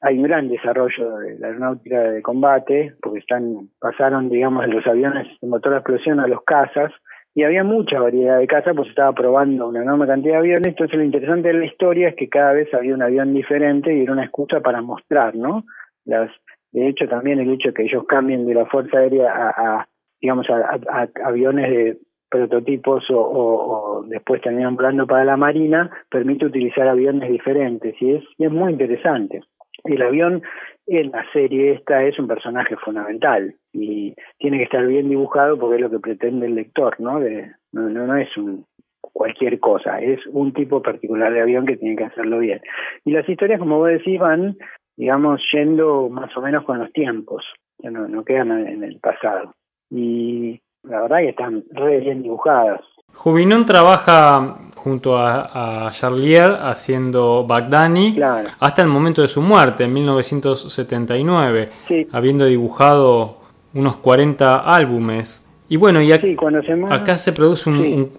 hay 0.00 0.16
un 0.16 0.22
gran 0.22 0.48
desarrollo 0.48 1.18
de 1.18 1.38
la 1.38 1.48
aeronáutica 1.48 2.00
de 2.02 2.22
combate, 2.22 2.94
porque 3.02 3.18
están 3.18 3.68
pasaron, 3.78 4.30
digamos, 4.30 4.64
de 4.66 4.72
los 4.72 4.86
aviones 4.86 5.26
de 5.40 5.48
motor 5.48 5.74
a 5.74 5.78
explosión 5.78 6.20
a 6.20 6.26
los 6.26 6.42
cazas, 6.44 6.92
y 7.34 7.42
había 7.42 7.64
mucha 7.64 7.98
variedad 7.98 8.38
de 8.38 8.46
casas, 8.46 8.74
pues 8.76 8.88
estaba 8.88 9.12
probando 9.12 9.68
una 9.68 9.82
enorme 9.82 10.06
cantidad 10.06 10.34
de 10.34 10.38
aviones, 10.38 10.68
entonces 10.68 10.96
lo 10.96 11.04
interesante 11.04 11.48
de 11.48 11.54
la 11.54 11.66
historia 11.66 12.08
es 12.08 12.14
que 12.14 12.28
cada 12.28 12.52
vez 12.52 12.72
había 12.72 12.94
un 12.94 13.02
avión 13.02 13.34
diferente 13.34 13.92
y 13.92 14.02
era 14.02 14.12
una 14.12 14.24
excusa 14.24 14.60
para 14.60 14.80
mostrar, 14.80 15.34
¿no? 15.34 15.64
Las, 16.04 16.30
de 16.70 16.88
hecho, 16.88 17.08
también 17.08 17.40
el 17.40 17.50
hecho 17.50 17.68
de 17.68 17.74
que 17.74 17.82
ellos 17.84 18.04
cambien 18.06 18.46
de 18.46 18.54
la 18.54 18.66
Fuerza 18.66 18.98
Aérea 18.98 19.32
a, 19.32 19.88
digamos, 20.20 20.46
a, 20.48 21.08
aviones 21.24 21.70
de 21.70 21.98
prototipos 22.30 23.04
o, 23.10 23.18
o, 23.18 24.04
después 24.06 24.40
terminan 24.40 24.76
volando 24.76 25.06
para 25.06 25.24
la 25.24 25.36
Marina, 25.36 25.90
permite 26.10 26.46
utilizar 26.46 26.86
aviones 26.86 27.30
diferentes 27.30 27.94
y 28.00 28.14
es, 28.14 28.24
y 28.38 28.44
es 28.44 28.50
muy 28.52 28.72
interesante. 28.72 29.42
El 29.84 30.02
avión 30.02 30.42
en 30.86 31.10
la 31.10 31.24
serie 31.32 31.72
esta 31.72 32.04
es 32.04 32.18
un 32.18 32.28
personaje 32.28 32.76
fundamental 32.76 33.54
y 33.72 34.14
tiene 34.38 34.58
que 34.58 34.64
estar 34.64 34.86
bien 34.86 35.08
dibujado 35.08 35.58
porque 35.58 35.76
es 35.76 35.80
lo 35.80 35.90
que 35.90 35.98
pretende 35.98 36.46
el 36.46 36.54
lector, 36.54 37.00
¿no? 37.00 37.20
De, 37.20 37.52
no, 37.72 37.88
no, 37.88 38.16
es 38.16 38.36
un 38.36 38.66
cualquier 39.00 39.60
cosa, 39.60 40.00
es 40.00 40.20
un 40.26 40.52
tipo 40.52 40.82
particular 40.82 41.32
de 41.32 41.40
avión 41.40 41.66
que 41.66 41.76
tiene 41.76 41.96
que 41.96 42.04
hacerlo 42.04 42.38
bien. 42.38 42.60
Y 43.04 43.12
las 43.12 43.28
historias, 43.28 43.60
como 43.60 43.78
vos 43.78 43.88
decís, 43.88 44.18
van, 44.18 44.56
digamos, 44.96 45.40
yendo 45.52 46.08
más 46.08 46.36
o 46.36 46.40
menos 46.40 46.64
con 46.64 46.78
los 46.78 46.92
tiempos, 46.92 47.44
no, 47.82 48.08
no 48.08 48.24
quedan 48.24 48.66
en 48.66 48.82
el 48.82 48.98
pasado. 48.98 49.54
Y 49.90 50.60
la 50.84 51.02
verdad 51.02 51.18
que 51.18 51.28
están 51.30 51.64
re 51.72 52.00
bien 52.00 52.22
dibujadas. 52.22 52.80
Jubinón 53.14 53.64
trabaja 53.64 54.56
junto 54.76 55.16
a, 55.16 55.86
a 55.86 55.90
Charlier 55.90 56.50
haciendo 56.60 57.46
Bagdani 57.46 58.18
hasta 58.60 58.82
el 58.82 58.88
momento 58.88 59.22
de 59.22 59.28
su 59.28 59.40
muerte, 59.40 59.84
en 59.84 59.92
1979, 59.94 61.68
habiendo 62.12 62.44
dibujado 62.44 63.38
unos 63.72 63.96
40 63.96 64.58
álbumes. 64.58 65.40
Y 65.68 65.76
bueno, 65.76 66.02
y 66.02 66.12
acá 66.12 67.16
se 67.16 67.32
produce 67.32 67.70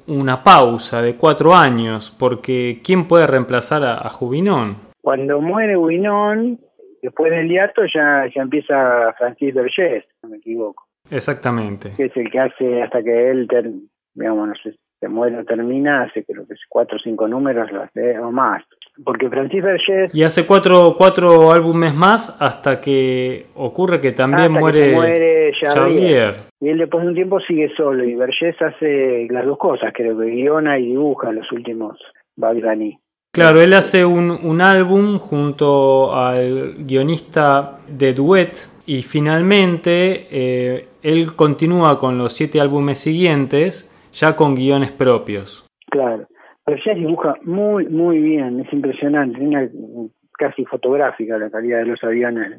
una 0.08 0.44
pausa 0.44 1.02
de 1.02 1.16
cuatro 1.16 1.54
años, 1.54 2.14
porque 2.18 2.82
¿quién 2.84 3.08
puede 3.08 3.28
reemplazar 3.28 3.84
a, 3.84 4.10
Jubinón? 4.10 4.78
Cuando 5.02 5.40
muere 5.40 5.76
Jubinón, 5.76 6.60
después 7.04 7.32
del 7.32 7.48
hiato 7.48 7.84
ya, 7.94 8.26
ya 8.34 8.42
empieza 8.42 9.14
Francis 9.20 9.54
Berger, 9.54 10.06
no 10.24 10.30
me 10.30 10.38
equivoco. 10.38 10.88
Exactamente. 11.10 11.92
Que 11.96 12.06
es 12.06 12.18
el 12.18 12.30
que 12.32 12.40
hace 12.40 12.84
hasta 12.84 13.04
que 13.04 13.32
él, 13.32 13.48
digamos, 14.14 14.48
no 14.48 14.54
sé, 14.64 14.76
se 15.00 15.08
muere 15.08 15.40
o 15.40 15.46
termina, 15.46 16.04
hace 16.04 16.24
creo 16.24 16.48
que 16.48 16.54
es 16.54 16.62
cuatro 16.70 16.98
o 16.98 17.00
cinco 17.00 17.28
números 17.28 17.70
o 18.22 18.32
más. 18.32 18.64
Porque 19.04 19.30
Francis 19.30 19.62
Berger... 19.62 20.10
Y 20.14 20.24
hace 20.24 20.46
cuatro, 20.48 20.96
cuatro 20.98 21.52
álbumes 21.52 21.94
más 21.94 22.42
hasta 22.42 22.80
que 22.80 23.48
ocurre 23.56 24.00
que 24.00 24.14
también 24.14 24.52
muere, 24.52 24.94
muere 24.94 25.52
Y 26.62 26.70
él 26.70 26.78
después 26.78 27.04
de 27.04 27.10
un 27.10 27.16
tiempo 27.16 27.40
sigue 27.42 27.70
solo 27.76 28.06
y 28.06 28.16
Vergés 28.16 28.56
hace 28.62 29.28
las 29.30 29.46
dos 29.46 29.58
cosas, 29.58 29.92
creo 29.94 30.18
que 30.18 30.28
guiona 30.28 30.80
y 30.80 30.88
dibuja 30.88 31.32
los 31.34 31.52
últimos 31.52 32.00
Bagdani. 32.38 32.98
Claro, 33.34 33.60
él 33.60 33.74
hace 33.74 34.06
un, 34.06 34.32
un 34.32 34.62
álbum 34.62 35.18
junto 35.20 36.16
al 36.16 36.76
guionista 36.86 37.80
de 37.86 38.14
Duet 38.14 38.54
y 38.86 39.02
finalmente 39.02 40.28
eh, 40.32 40.88
él 41.06 41.36
continúa 41.36 42.00
con 42.00 42.18
los 42.18 42.34
siete 42.34 42.60
álbumes 42.60 42.98
siguientes 43.00 43.92
ya 44.12 44.36
con 44.36 44.56
guiones 44.56 44.92
propios. 44.92 45.68
Claro, 45.92 46.28
pero 46.66 46.82
ya 46.84 46.96
dibuja 46.96 47.36
muy, 47.44 47.88
muy 47.88 48.18
bien, 48.20 48.60
es 48.60 48.74
impresionante, 48.74 49.40
casi 50.34 50.66
fotográfica 50.66 51.38
la 51.38 51.52
calidad 51.52 51.80
de 51.80 51.86
los 51.86 52.04
aviones. 52.04 52.52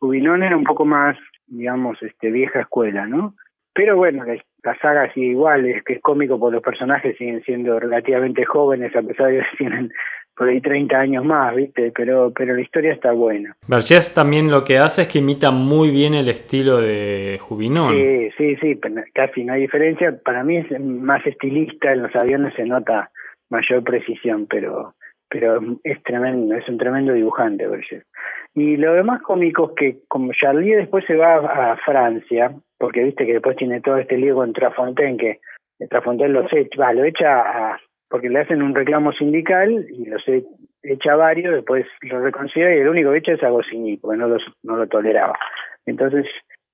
Ubinón 0.00 0.44
era 0.44 0.56
un 0.56 0.64
poco 0.64 0.84
más, 0.84 1.16
digamos, 1.46 2.00
este 2.02 2.30
vieja 2.30 2.60
escuela, 2.60 3.06
¿no? 3.06 3.34
Pero 3.74 3.96
bueno, 3.96 4.24
la, 4.24 4.78
saga 4.78 5.12
sigue 5.12 5.26
igual, 5.26 5.66
es 5.66 5.82
que 5.82 5.94
es 5.94 6.00
cómico 6.00 6.38
porque 6.38 6.54
los 6.54 6.62
personajes 6.62 7.16
siguen 7.18 7.42
siendo 7.42 7.80
relativamente 7.80 8.44
jóvenes 8.44 8.94
a 8.94 9.02
pesar 9.02 9.32
de 9.32 9.38
que 9.38 9.44
tienen 9.58 9.90
por 10.36 10.48
ahí 10.48 10.60
30 10.60 10.96
años 10.96 11.24
más, 11.24 11.54
¿viste? 11.54 11.92
Pero, 11.94 12.32
pero 12.34 12.54
la 12.54 12.60
historia 12.60 12.92
está 12.92 13.12
buena. 13.12 13.56
Vergés 13.68 14.14
también 14.14 14.50
lo 14.50 14.64
que 14.64 14.78
hace 14.78 15.02
es 15.02 15.08
que 15.08 15.18
imita 15.18 15.50
muy 15.50 15.90
bien 15.90 16.14
el 16.14 16.28
estilo 16.28 16.78
de 16.78 17.38
Jubinón. 17.40 17.94
Sí, 17.94 18.30
sí, 18.36 18.56
sí, 18.56 18.80
casi 19.14 19.44
no 19.44 19.52
hay 19.52 19.62
diferencia. 19.62 20.18
Para 20.24 20.42
mí 20.42 20.56
es 20.58 20.80
más 20.80 21.24
estilista, 21.26 21.92
en 21.92 22.02
los 22.02 22.14
aviones 22.16 22.54
se 22.54 22.64
nota 22.64 23.10
mayor 23.50 23.84
precisión, 23.84 24.46
pero 24.48 24.94
pero 25.34 25.58
es 25.82 26.00
tremendo, 26.04 26.54
es 26.54 26.68
un 26.68 26.78
tremendo 26.78 27.12
dibujante 27.12 27.66
Vergés. 27.66 28.04
Y 28.54 28.76
lo 28.76 28.92
demás 28.92 29.20
cómicos 29.22 29.72
que 29.76 29.98
como 30.06 30.32
Charlie 30.32 30.76
después 30.76 31.04
se 31.06 31.16
va 31.16 31.38
a, 31.72 31.76
Francia, 31.78 32.54
porque 32.78 33.02
viste 33.02 33.26
que 33.26 33.32
después 33.32 33.56
tiene 33.56 33.80
todo 33.80 33.96
este 33.96 34.16
lío 34.16 34.36
con 34.36 34.52
Trafontaine, 34.52 35.16
que 35.16 35.40
Trafontaine 35.88 36.32
los 36.32 36.52
echa, 36.52 36.92
lo 36.92 37.02
echa 37.02 37.40
a, 37.40 37.80
porque 38.14 38.28
le 38.28 38.38
hacen 38.38 38.62
un 38.62 38.76
reclamo 38.76 39.10
sindical 39.10 39.88
y 39.90 40.06
los 40.06 40.22
echa 40.84 41.16
varios, 41.16 41.52
después 41.52 41.84
lo 42.02 42.20
reconsidera 42.20 42.72
y 42.72 42.78
el 42.78 42.88
único 42.88 43.10
que 43.10 43.18
echa 43.18 43.32
es 43.32 43.42
a 43.42 43.48
Goscinny, 43.48 43.96
porque 43.96 44.16
no, 44.16 44.28
los, 44.28 44.42
no 44.62 44.76
lo 44.76 44.86
toleraba. 44.86 45.36
Entonces, 45.84 46.24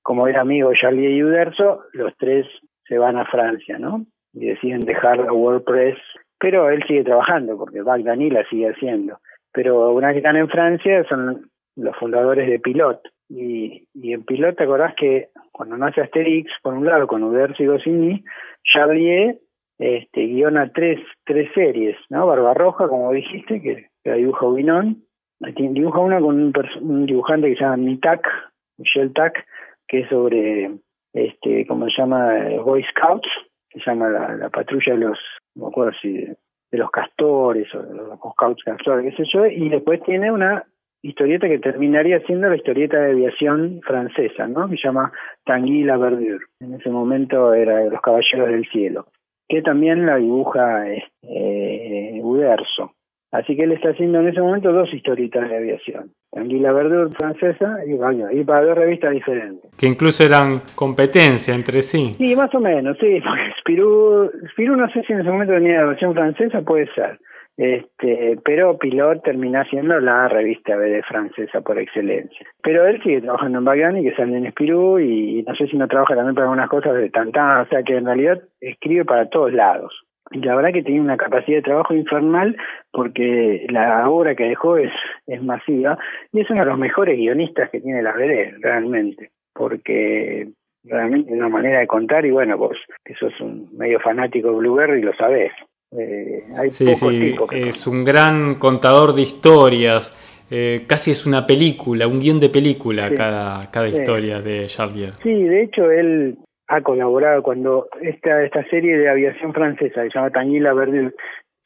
como 0.02 0.28
era 0.28 0.42
amigo 0.42 0.70
Charlie 0.78 1.16
y 1.16 1.24
Uderzo, 1.24 1.84
los 1.94 2.14
tres 2.18 2.46
se 2.84 2.98
van 2.98 3.16
a 3.16 3.24
Francia, 3.24 3.78
¿no? 3.78 4.04
Y 4.34 4.48
deciden 4.48 4.80
dejar 4.80 5.16
la 5.16 5.32
WordPress, 5.32 5.96
pero 6.38 6.68
él 6.68 6.84
sigue 6.86 7.04
trabajando, 7.04 7.56
porque 7.56 7.80
Bagdani 7.80 8.28
la 8.28 8.46
sigue 8.50 8.68
haciendo. 8.68 9.16
Pero 9.50 9.92
una 9.94 10.08
vez 10.08 10.16
que 10.16 10.18
están 10.18 10.36
en 10.36 10.50
Francia, 10.50 11.04
son 11.08 11.48
los 11.74 11.96
fundadores 11.96 12.50
de 12.50 12.58
Pilot. 12.58 13.00
Y, 13.30 13.88
y 13.94 14.12
en 14.12 14.24
Pilot, 14.24 14.58
¿te 14.58 14.64
acordás 14.64 14.94
que 14.94 15.28
cuando 15.52 15.78
nace 15.78 16.02
Asterix, 16.02 16.52
por 16.62 16.74
un 16.74 16.84
lado, 16.84 17.06
con 17.06 17.22
Uderzo 17.22 17.62
y 17.62 17.66
Goscinny, 17.66 18.24
Charlier 18.62 19.38
este, 19.80 20.26
guiona 20.26 20.70
tres, 20.72 21.00
tres 21.24 21.50
series, 21.54 21.96
¿no? 22.10 22.26
Barbarroja, 22.26 22.86
como 22.86 23.12
dijiste, 23.12 23.62
que, 23.62 23.86
la 24.04 24.14
dibuja 24.14 24.46
Winón. 24.46 25.04
Dibuja 25.40 26.00
una 26.00 26.20
con 26.20 26.52
un, 26.82 27.06
dibujante 27.06 27.48
que 27.48 27.54
se 27.54 27.62
llama 27.62 27.78
Mitak, 27.78 28.28
Michel 28.76 29.14
Tak, 29.14 29.42
que 29.88 30.00
es 30.00 30.08
sobre, 30.10 30.70
este, 31.14 31.66
¿cómo 31.66 31.86
se 31.86 31.92
llama? 31.96 32.34
Boy 32.62 32.84
Scouts, 32.90 33.28
que 33.70 33.80
se 33.80 33.90
llama 33.90 34.10
la, 34.10 34.36
la 34.36 34.50
patrulla 34.50 34.92
de 34.92 34.98
los, 34.98 35.18
me 35.54 35.68
acuerdo 35.68 35.92
si 36.02 36.12
de, 36.12 36.36
los 36.72 36.90
castores 36.90 37.74
o 37.74 37.82
de 37.82 37.94
los 37.94 38.18
Scouts 38.18 38.62
castores, 38.62 39.16
qué 39.16 39.24
sé 39.24 39.30
yo, 39.32 39.46
y 39.46 39.70
después 39.70 40.02
tiene 40.02 40.30
una 40.30 40.62
historieta 41.02 41.48
que 41.48 41.58
terminaría 41.58 42.20
siendo 42.26 42.50
la 42.50 42.56
historieta 42.56 42.98
de 42.98 43.12
aviación 43.12 43.80
francesa, 43.82 44.46
¿no? 44.46 44.68
Que 44.68 44.76
se 44.76 44.82
llama 44.82 45.10
Tanguy 45.46 45.84
la 45.84 45.96
Verdure. 45.96 46.44
En 46.60 46.74
ese 46.74 46.90
momento 46.90 47.54
era 47.54 47.82
Los 47.86 48.02
Caballeros 48.02 48.48
del 48.50 48.68
Cielo, 48.68 49.06
que 49.50 49.62
también 49.62 50.06
la 50.06 50.16
dibuja 50.16 50.84
eh, 51.22 52.20
Uderzo. 52.22 52.94
Así 53.32 53.54
que 53.54 53.64
él 53.64 53.72
está 53.72 53.90
haciendo 53.90 54.20
en 54.20 54.28
ese 54.28 54.40
momento 54.40 54.72
dos 54.72 54.92
historietas 54.92 55.48
de 55.48 55.56
aviación. 55.56 56.12
Tanguy 56.32 56.60
la 56.60 56.72
Verdure 56.72 57.10
francesa 57.16 57.78
y, 57.86 57.94
y 58.38 58.44
para 58.44 58.64
dos 58.64 58.78
revistas 58.78 59.12
diferentes. 59.12 59.70
Que 59.76 59.86
incluso 59.86 60.24
eran 60.24 60.62
competencia 60.74 61.54
entre 61.54 61.82
sí. 61.82 62.12
Sí, 62.16 62.34
más 62.34 62.52
o 62.54 62.60
menos, 62.60 62.96
sí. 62.98 63.20
Porque 63.20 63.52
Spirou, 63.60 64.30
Spirou 64.52 64.76
no 64.76 64.88
sé 64.90 65.02
si 65.02 65.12
en 65.12 65.20
ese 65.20 65.30
momento 65.30 65.54
tenía 65.54 65.80
la 65.80 65.86
versión 65.86 66.14
francesa, 66.14 66.62
puede 66.62 66.86
ser 66.94 67.18
este, 67.56 68.38
pero 68.44 68.78
Pilot 68.78 69.22
termina 69.22 69.64
siendo 69.64 70.00
la 70.00 70.28
revista 70.28 70.76
BD 70.76 71.02
francesa 71.02 71.60
por 71.60 71.78
excelencia. 71.78 72.46
Pero 72.62 72.86
él 72.86 73.02
sigue 73.02 73.20
trabajando 73.20 73.58
en 73.58 73.64
Bagani, 73.64 74.02
que 74.02 74.14
sale 74.14 74.36
en 74.36 74.46
Espirú, 74.46 74.98
y 74.98 75.42
no 75.46 75.54
sé 75.54 75.66
si 75.66 75.76
no 75.76 75.88
trabaja 75.88 76.14
también 76.14 76.34
para 76.34 76.46
algunas 76.46 76.70
cosas 76.70 76.94
de 76.94 77.10
tanta, 77.10 77.62
o 77.62 77.66
sea 77.66 77.82
que 77.82 77.96
en 77.96 78.06
realidad 78.06 78.40
escribe 78.60 79.04
para 79.04 79.28
todos 79.28 79.52
lados. 79.52 79.92
Y 80.30 80.38
la 80.38 80.54
verdad 80.54 80.72
que 80.72 80.84
tiene 80.84 81.00
una 81.00 81.16
capacidad 81.16 81.58
de 81.58 81.62
trabajo 81.62 81.92
infernal 81.92 82.56
porque 82.92 83.66
la 83.68 84.08
obra 84.08 84.36
que 84.36 84.44
dejó 84.44 84.76
es, 84.76 84.92
es 85.26 85.42
masiva 85.42 85.98
y 86.32 86.40
es 86.40 86.50
uno 86.50 86.60
de 86.60 86.66
los 86.66 86.78
mejores 86.78 87.16
guionistas 87.16 87.68
que 87.70 87.80
tiene 87.80 88.00
la 88.00 88.12
BD, 88.12 88.60
realmente, 88.60 89.30
porque 89.52 90.48
realmente 90.84 91.32
es 91.32 91.36
una 91.36 91.48
manera 91.48 91.80
de 91.80 91.86
contar 91.88 92.24
y 92.24 92.30
bueno, 92.30 92.56
vos 92.56 92.76
que 93.04 93.14
sos 93.14 93.38
un 93.40 93.68
medio 93.76 93.98
fanático 94.00 94.50
de 94.50 94.56
Blueberry 94.56 95.02
lo 95.02 95.14
sabés. 95.14 95.52
Eh, 95.92 96.44
sí, 96.70 96.94
sí, 96.94 97.34
es 97.52 97.86
un 97.86 98.04
gran 98.04 98.56
contador 98.56 99.14
de 99.14 99.22
historias. 99.22 100.16
Eh, 100.50 100.84
casi 100.86 101.12
es 101.12 101.26
una 101.26 101.46
película, 101.46 102.06
un 102.06 102.20
guion 102.20 102.40
de 102.40 102.48
película 102.48 103.08
cada, 103.14 103.70
cada 103.70 103.88
historia 103.88 104.40
de 104.40 104.66
Charlier. 104.66 105.14
Sí, 105.22 105.44
de 105.44 105.62
hecho 105.62 105.90
él 105.90 106.38
ha 106.66 106.82
colaborado 106.82 107.42
cuando 107.42 107.88
esta, 108.00 108.42
esta 108.44 108.68
serie 108.68 108.98
de 108.98 109.08
aviación 109.08 109.52
francesa, 109.52 110.02
que 110.02 110.10
se 110.10 110.14
llama 110.18 110.30
Tanguila 110.30 110.72
Verdure, 110.72 111.14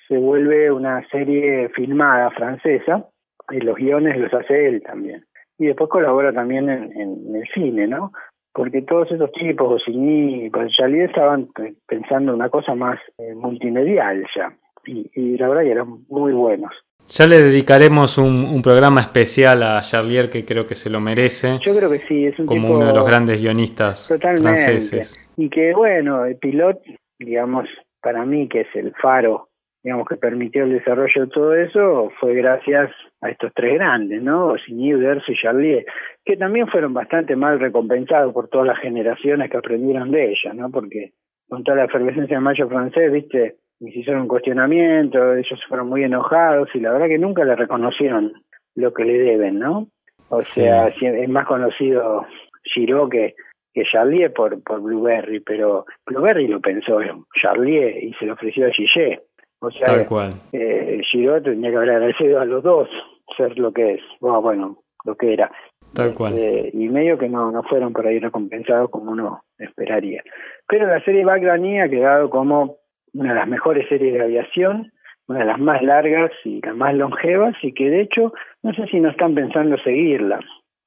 se 0.08 0.18
vuelve 0.18 0.70
una 0.70 1.06
serie 1.08 1.70
filmada 1.70 2.30
francesa, 2.30 3.06
y 3.50 3.60
los 3.60 3.76
guiones 3.76 4.18
los 4.18 4.32
hace 4.32 4.66
él 4.66 4.82
también. 4.82 5.24
Y 5.58 5.66
después 5.66 5.88
colabora 5.88 6.32
también 6.32 6.68
en, 6.68 6.92
en 6.98 7.36
el 7.36 7.48
cine, 7.54 7.86
¿no? 7.86 8.12
Porque 8.54 8.82
todos 8.82 9.10
esos 9.10 9.32
tipos, 9.32 9.68
Goscinny 9.68 10.46
y 10.46 10.50
Charlier 10.68 11.10
estaban 11.10 11.48
pensando 11.86 12.32
una 12.32 12.48
cosa 12.48 12.74
más 12.74 13.00
eh, 13.18 13.34
multimedial 13.34 14.24
ya, 14.34 14.56
y, 14.86 15.36
la 15.36 15.48
verdad 15.48 15.62
que 15.64 15.70
eran 15.72 16.04
muy 16.08 16.32
buenos. 16.32 16.72
Ya 17.08 17.26
le 17.26 17.42
dedicaremos 17.42 18.16
un, 18.16 18.62
programa 18.62 19.00
especial 19.00 19.62
a 19.62 19.80
Charlier 19.82 20.30
que 20.30 20.44
creo 20.44 20.66
que 20.66 20.74
se 20.74 20.88
lo 20.88 21.00
merece. 21.00 21.58
Yo 21.64 21.76
creo 21.76 21.90
que 21.90 22.00
sí, 22.06 22.26
es 22.26 22.38
un 22.38 22.46
como 22.46 22.76
uno 22.76 22.86
de 22.86 22.94
los 22.94 23.06
grandes 23.06 23.40
guionistas 23.40 24.16
franceses. 24.20 25.18
Y 25.36 25.50
que 25.50 25.74
bueno, 25.74 26.24
el 26.24 26.36
pilot, 26.36 26.80
digamos, 27.18 27.68
para 28.00 28.24
mí 28.24 28.48
que 28.48 28.62
es 28.62 28.68
el 28.74 28.94
faro 29.02 29.48
digamos, 29.84 30.08
que 30.08 30.16
permitió 30.16 30.64
el 30.64 30.72
desarrollo 30.72 31.26
de 31.26 31.26
todo 31.26 31.54
eso 31.54 32.10
fue 32.18 32.34
gracias 32.34 32.90
a 33.24 33.30
estos 33.30 33.52
tres 33.54 33.74
grandes, 33.74 34.22
¿no? 34.22 34.54
Signy, 34.58 34.94
Uderzo 34.94 35.32
y 35.32 35.36
Charlier, 35.36 35.86
que 36.22 36.36
también 36.36 36.68
fueron 36.68 36.92
bastante 36.92 37.34
mal 37.36 37.58
recompensados 37.58 38.34
por 38.34 38.48
todas 38.48 38.66
las 38.66 38.78
generaciones 38.78 39.50
que 39.50 39.56
aprendieron 39.56 40.10
de 40.10 40.32
ella, 40.32 40.52
¿no? 40.52 40.70
Porque 40.70 41.12
con 41.48 41.64
toda 41.64 41.78
la 41.78 41.84
efervescencia 41.84 42.36
del 42.36 42.44
mayo 42.44 42.68
francés, 42.68 43.10
viste, 43.10 43.56
se 43.78 43.98
hicieron 43.98 44.22
un 44.22 44.28
cuestionamiento, 44.28 45.34
ellos 45.36 45.58
fueron 45.66 45.88
muy 45.88 46.04
enojados 46.04 46.68
y 46.74 46.80
la 46.80 46.92
verdad 46.92 47.08
que 47.08 47.18
nunca 47.18 47.44
le 47.44 47.56
reconocieron 47.56 48.34
lo 48.74 48.92
que 48.92 49.04
le 49.04 49.18
deben, 49.18 49.58
¿no? 49.58 49.88
O 50.28 50.42
sea, 50.42 50.88
es 50.88 51.28
más 51.28 51.46
conocido 51.46 52.26
Giraud 52.74 53.08
que, 53.08 53.36
que 53.72 53.84
Charlier 53.90 54.34
por, 54.34 54.62
por 54.62 54.82
Blueberry, 54.82 55.40
pero 55.40 55.86
Blueberry 56.04 56.46
lo 56.46 56.60
pensó 56.60 57.00
en 57.00 57.24
Charlier 57.40 58.04
y 58.04 58.12
se 58.14 58.26
lo 58.26 58.34
ofreció 58.34 58.66
a 58.66 58.70
Gillet. 58.70 59.22
O 59.60 59.70
sea, 59.70 59.86
Tal 59.86 60.06
cual. 60.06 60.34
Eh, 60.52 61.00
Giro 61.10 61.40
tenía 61.40 61.70
que 61.70 61.76
haber 61.76 61.90
agradecido 61.90 62.38
a 62.38 62.44
los 62.44 62.62
dos 62.62 62.88
ser 63.36 63.58
lo 63.58 63.72
que 63.72 63.94
es, 63.94 64.00
bueno, 64.20 64.78
lo 65.04 65.16
que 65.16 65.32
era. 65.32 65.50
Tal 65.94 66.14
cual. 66.14 66.34
Este, 66.34 66.70
y 66.76 66.88
medio 66.88 67.18
que 67.18 67.28
no, 67.28 67.50
no 67.52 67.62
fueron 67.62 67.92
por 67.92 68.06
ahí 68.06 68.18
recompensados 68.18 68.90
como 68.90 69.12
uno 69.12 69.42
esperaría. 69.58 70.22
Pero 70.66 70.86
la 70.86 71.02
serie 71.04 71.24
Bagdani 71.24 71.80
ha 71.80 71.88
quedado 71.88 72.30
como 72.30 72.76
una 73.12 73.32
de 73.32 73.38
las 73.38 73.48
mejores 73.48 73.88
series 73.88 74.12
de 74.12 74.22
aviación, 74.22 74.92
una 75.28 75.40
de 75.40 75.44
las 75.44 75.58
más 75.58 75.82
largas 75.82 76.32
y 76.44 76.60
las 76.60 76.76
más 76.76 76.94
longevas, 76.94 77.54
y 77.62 77.72
que 77.72 77.88
de 77.88 78.00
hecho 78.02 78.32
no 78.62 78.72
sé 78.74 78.86
si 78.88 79.00
no 79.00 79.10
están 79.10 79.34
pensando 79.34 79.76
seguirla 79.78 80.40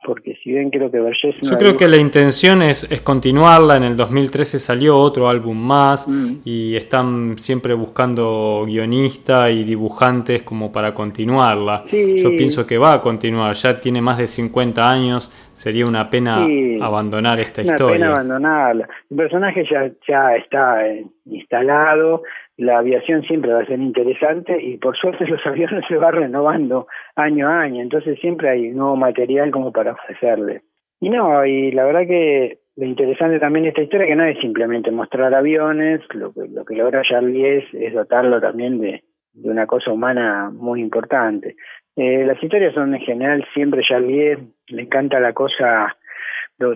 porque 0.05 0.36
si 0.43 0.51
bien 0.51 0.69
creo 0.69 0.91
que 0.91 0.99
Vergés... 0.99 1.36
Yo 1.41 1.57
creo 1.57 1.75
que 1.75 1.88
la 1.88 1.97
intención 1.97 2.62
es, 2.62 2.89
es, 2.91 3.01
continuarla, 3.01 3.77
en 3.77 3.83
el 3.83 3.95
2013 3.95 4.60
salió 4.60 4.97
otro 4.97 5.27
álbum 5.27 5.60
más 5.60 6.07
mm. 6.07 6.41
y 6.45 6.75
están 6.75 7.38
siempre 7.38 7.73
buscando 7.73 8.63
guionistas 8.65 9.53
y 9.53 9.63
dibujantes 9.63 10.43
como 10.43 10.71
para 10.71 10.93
continuarla. 10.93 11.83
Yo 11.91 12.29
pienso 12.38 12.65
que 12.65 12.77
va 12.77 12.93
a 12.93 13.01
continuar, 13.01 13.55
ya 13.55 13.75
tiene 13.75 14.01
más 14.01 14.17
de 14.17 14.27
50 14.27 14.89
años, 14.89 15.29
sería 15.53 15.86
una 15.86 16.10
pena 16.10 16.45
abandonar 16.81 17.39
esta 17.39 17.62
una 17.62 17.71
historia. 17.71 17.95
Pena 17.97 18.12
abandonarla. 18.12 18.88
El 19.10 19.17
personaje 19.17 19.65
ya, 19.69 19.91
ya 20.07 20.36
está 20.36 20.88
eh, 20.88 21.05
instalado, 21.25 22.21
la 22.58 22.80
aviación 22.80 23.22
siempre 23.24 23.54
va 23.54 23.62
a 23.62 23.65
ser 23.65 23.80
interesante 23.80 24.62
y 24.62 24.78
por 24.78 24.98
suerte 24.98 25.26
los 25.28 25.46
aviones 25.46 25.86
se 25.88 25.96
van 25.98 26.13
renovando 26.13 26.88
año 27.15 27.48
a 27.48 27.62
año, 27.62 27.82
entonces 27.82 28.20
siempre 28.20 28.50
hay 28.50 28.70
nuevo 28.70 28.96
material 28.96 29.52
como 29.52 29.72
para 29.72 29.93
ofrecerle. 29.93 30.62
Y 31.00 31.10
no, 31.10 31.46
y 31.46 31.72
la 31.72 31.86
verdad 31.86 32.08
que 32.08 32.60
lo 32.76 32.86
interesante 32.86 33.39
también 33.39 33.63
de 33.63 33.70
esta 33.70 33.82
historia 33.82 34.08
que 34.08 34.15
no 34.15 34.26
es 34.26 34.39
simplemente 34.39 34.91
mostrar 34.91 35.34
aviones, 35.34 36.02
lo 36.13 36.34
que, 36.34 36.48
lo 36.48 36.65
que 36.65 36.76
logra 36.76 37.04
Charlie 37.04 37.60
es, 37.60 37.93
dotarlo 37.93 38.41
también 38.41 38.80
de, 38.80 39.04
de 39.34 39.50
una 39.50 39.67
cosa 39.67 39.91
humana 39.91 40.50
muy 40.52 40.82
importante. 40.82 41.56
Eh, 41.96 42.26
las 42.26 42.41
historias 42.41 42.74
son 42.74 42.93
en 42.93 43.02
general 43.02 43.46
siempre 43.54 43.82
Charlier, 43.88 44.39
le 44.67 44.82
encanta 44.84 45.20
la 45.20 45.34
cosa 45.34 45.96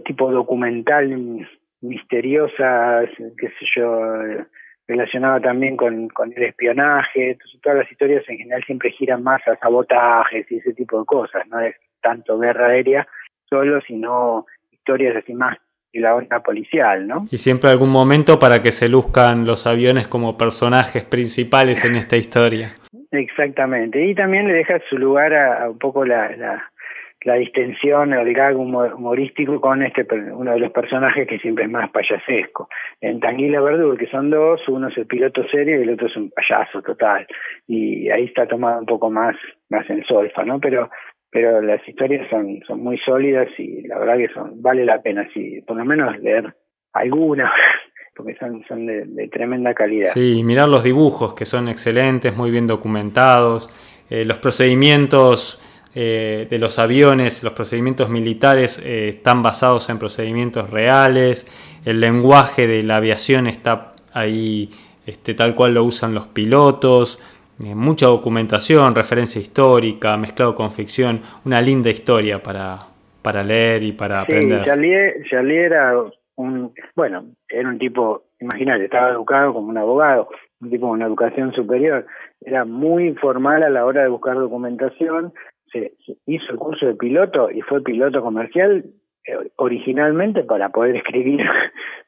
tipo 0.06 0.32
documental, 0.32 1.48
misteriosa, 1.82 3.02
qué 3.18 3.48
sé 3.48 3.66
yo, 3.76 4.14
relacionada 4.88 5.40
también 5.40 5.78
con, 5.78 6.10
con 6.10 6.34
el 6.36 6.44
espionaje, 6.44 7.32
entonces 7.32 7.62
todas 7.62 7.80
las 7.80 7.92
historias 7.92 8.24
en 8.28 8.38
general 8.38 8.64
siempre 8.66 8.92
giran 8.92 9.24
más 9.24 9.42
a 9.48 9.56
sabotajes 9.58 10.52
y 10.52 10.58
ese 10.58 10.74
tipo 10.74 11.00
de 11.00 11.06
cosas, 11.06 11.48
no 11.48 11.60
es 11.60 11.76
tanto 12.02 12.38
guerra 12.40 12.68
aérea 12.68 13.08
solo, 13.50 13.82
sino 13.82 14.46
historias 14.72 15.16
así 15.16 15.34
más 15.34 15.58
y 15.94 16.00
la 16.00 16.16
onda 16.16 16.42
policial, 16.42 17.06
¿no? 17.06 17.28
Y 17.30 17.38
siempre 17.38 17.70
algún 17.70 17.90
momento 17.90 18.40
para 18.40 18.62
que 18.62 18.72
se 18.72 18.88
luzcan 18.88 19.46
los 19.46 19.68
aviones 19.68 20.08
como 20.08 20.38
personajes 20.38 21.04
principales 21.04 21.84
en 21.84 21.96
esta 21.96 22.16
historia. 22.16 22.70
Exactamente, 23.12 24.06
y 24.06 24.16
también 24.16 24.48
le 24.48 24.54
deja 24.54 24.80
su 24.90 24.98
lugar 24.98 25.34
a, 25.34 25.70
un 25.70 25.78
poco 25.78 26.06
la, 26.06 26.34
la, 26.38 26.71
distensión, 27.24 28.14
el 28.14 28.34
gag 28.34 28.58
humorístico 28.58 29.62
con 29.62 29.84
este 29.84 30.06
uno 30.34 30.54
de 30.54 30.60
los 30.60 30.72
personajes 30.72 31.28
que 31.28 31.40
siempre 31.40 31.66
es 31.66 31.70
más 31.70 31.90
payasesco. 31.92 32.68
En 33.00 33.20
Tanguila 33.20 33.62
Verdú, 33.62 33.96
que 33.96 34.08
son 34.08 34.30
dos, 34.30 34.62
uno 34.68 34.88
es 34.88 34.98
el 34.98 35.06
piloto 35.06 35.48
serio 35.50 35.80
y 35.80 35.84
el 35.84 35.94
otro 35.94 36.08
es 36.08 36.18
un 36.18 36.32
payaso 36.32 36.82
total. 36.82 37.28
Y 37.68 38.10
ahí 38.10 38.26
está 38.26 38.48
tomado 38.48 38.80
un 38.80 38.86
poco 38.86 39.12
más, 39.12 39.36
más 39.70 39.88
en 39.90 40.04
solfa, 40.06 40.44
¿no? 40.44 40.60
Pero 40.60 40.90
pero 41.32 41.62
las 41.62 41.88
historias 41.88 42.30
son, 42.30 42.60
son 42.68 42.84
muy 42.84 42.98
sólidas 42.98 43.48
y 43.58 43.88
la 43.88 43.98
verdad 43.98 44.18
que 44.18 44.34
son 44.34 44.62
vale 44.62 44.84
la 44.84 45.02
pena, 45.02 45.28
si 45.34 45.62
por 45.62 45.78
lo 45.78 45.86
menos 45.86 46.20
leer 46.20 46.54
alguna, 46.92 47.52
porque 48.16 48.36
son, 48.36 48.64
son 48.68 48.86
de, 48.86 49.30
tremenda 49.32 49.74
calidad. 49.74 50.10
Sí, 50.14 50.44
mirar 50.44 50.68
los 50.68 50.84
dibujos 50.84 51.34
que 51.34 51.46
son 51.46 51.70
excelentes, 51.70 52.36
muy 52.36 52.52
bien 52.52 52.68
documentados, 52.68 53.70
eh, 54.10 54.26
los 54.26 54.40
procedimientos 54.40 55.58
eh, 55.94 56.48
de 56.50 56.58
los 56.58 56.80
aviones, 56.80 57.44
los 57.44 57.54
procedimientos 57.54 58.10
militares 58.10 58.82
eh, 58.86 59.10
están 59.10 59.44
basados 59.44 59.90
en 59.90 60.00
procedimientos 60.00 60.70
reales, 60.70 61.46
el 61.86 62.00
lenguaje 62.00 62.68
de 62.68 62.84
la 62.84 62.98
aviación 62.98 63.48
está 63.48 63.94
ahí 64.14 64.70
este, 65.06 65.34
tal 65.34 65.56
cual 65.56 65.74
lo 65.74 65.84
usan 65.84 66.14
los 66.14 66.28
pilotos, 66.28 67.20
eh, 67.64 67.76
mucha 67.76 68.08
documentación, 68.08 68.96
referencia 68.96 69.42
histórica, 69.42 70.16
mezclado 70.16 70.56
con 70.56 70.72
ficción, 70.72 71.22
una 71.46 71.60
linda 71.60 71.90
historia 71.90 72.42
para, 72.42 72.80
para 73.22 73.44
leer 73.44 73.84
y 73.84 73.92
para 73.92 74.24
sí, 74.26 74.32
aprender. 74.32 74.64
Charlier, 74.64 75.74
era 75.74 75.94
un, 76.36 76.74
bueno, 76.96 77.26
era 77.50 77.68
un 77.68 77.78
tipo, 77.78 78.24
imagínate, 78.40 78.86
estaba 78.86 79.12
educado 79.12 79.54
como 79.54 79.68
un 79.68 79.78
abogado, 79.78 80.30
un 80.62 80.70
tipo 80.70 80.88
con 80.88 80.98
una 80.98 81.08
educación 81.08 81.52
superior, 81.54 82.06
era 82.40 82.66
muy 82.66 83.14
formal 83.16 83.62
a 83.64 83.70
la 83.70 83.86
hora 83.86 84.04
de 84.04 84.10
buscar 84.10 84.36
documentación, 84.36 85.34
se, 85.72 85.94
hizo 86.26 86.52
el 86.52 86.58
curso 86.58 86.86
de 86.86 86.96
piloto 86.96 87.50
y 87.50 87.62
fue 87.62 87.84
piloto 87.84 88.22
comercial 88.22 88.86
eh, 89.28 89.52
originalmente 89.58 90.44
para 90.44 90.70
poder 90.70 90.96
escribir, 90.98 91.42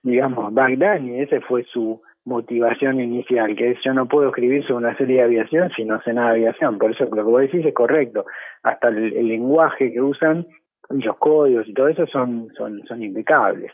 digamos, 0.02 0.54
Bagdad, 0.54 1.02
y 1.02 1.20
ese 1.20 1.42
fue 1.42 1.64
su 1.66 2.02
motivación 2.26 3.02
inicial, 3.02 3.56
que 3.56 3.72
es 3.72 3.80
yo 3.84 3.94
no 3.94 4.08
puedo 4.08 4.30
escribir 4.30 4.64
sobre 4.64 4.86
una 4.86 4.98
serie 4.98 5.18
de 5.18 5.24
aviación 5.24 5.70
si 5.76 5.84
no 5.84 6.02
sé 6.04 6.14
nada 6.14 6.30
de 6.30 6.48
aviación. 6.48 6.78
Por 6.78 6.92
eso 6.92 7.06
lo 7.06 7.12
que 7.12 7.22
vos 7.22 7.42
decís 7.42 7.66
es 7.66 7.74
correcto. 7.74 8.26
Hasta 8.64 8.88
el, 8.88 9.28
lenguaje 9.28 9.92
que 9.92 10.02
usan, 10.02 10.48
los 10.90 11.18
códigos 11.18 11.68
y 11.68 11.74
todo 11.74 11.90
eso 11.90 12.08
son, 12.08 12.48
son, 12.58 12.82
son 12.88 13.04
impecables. 13.04 13.72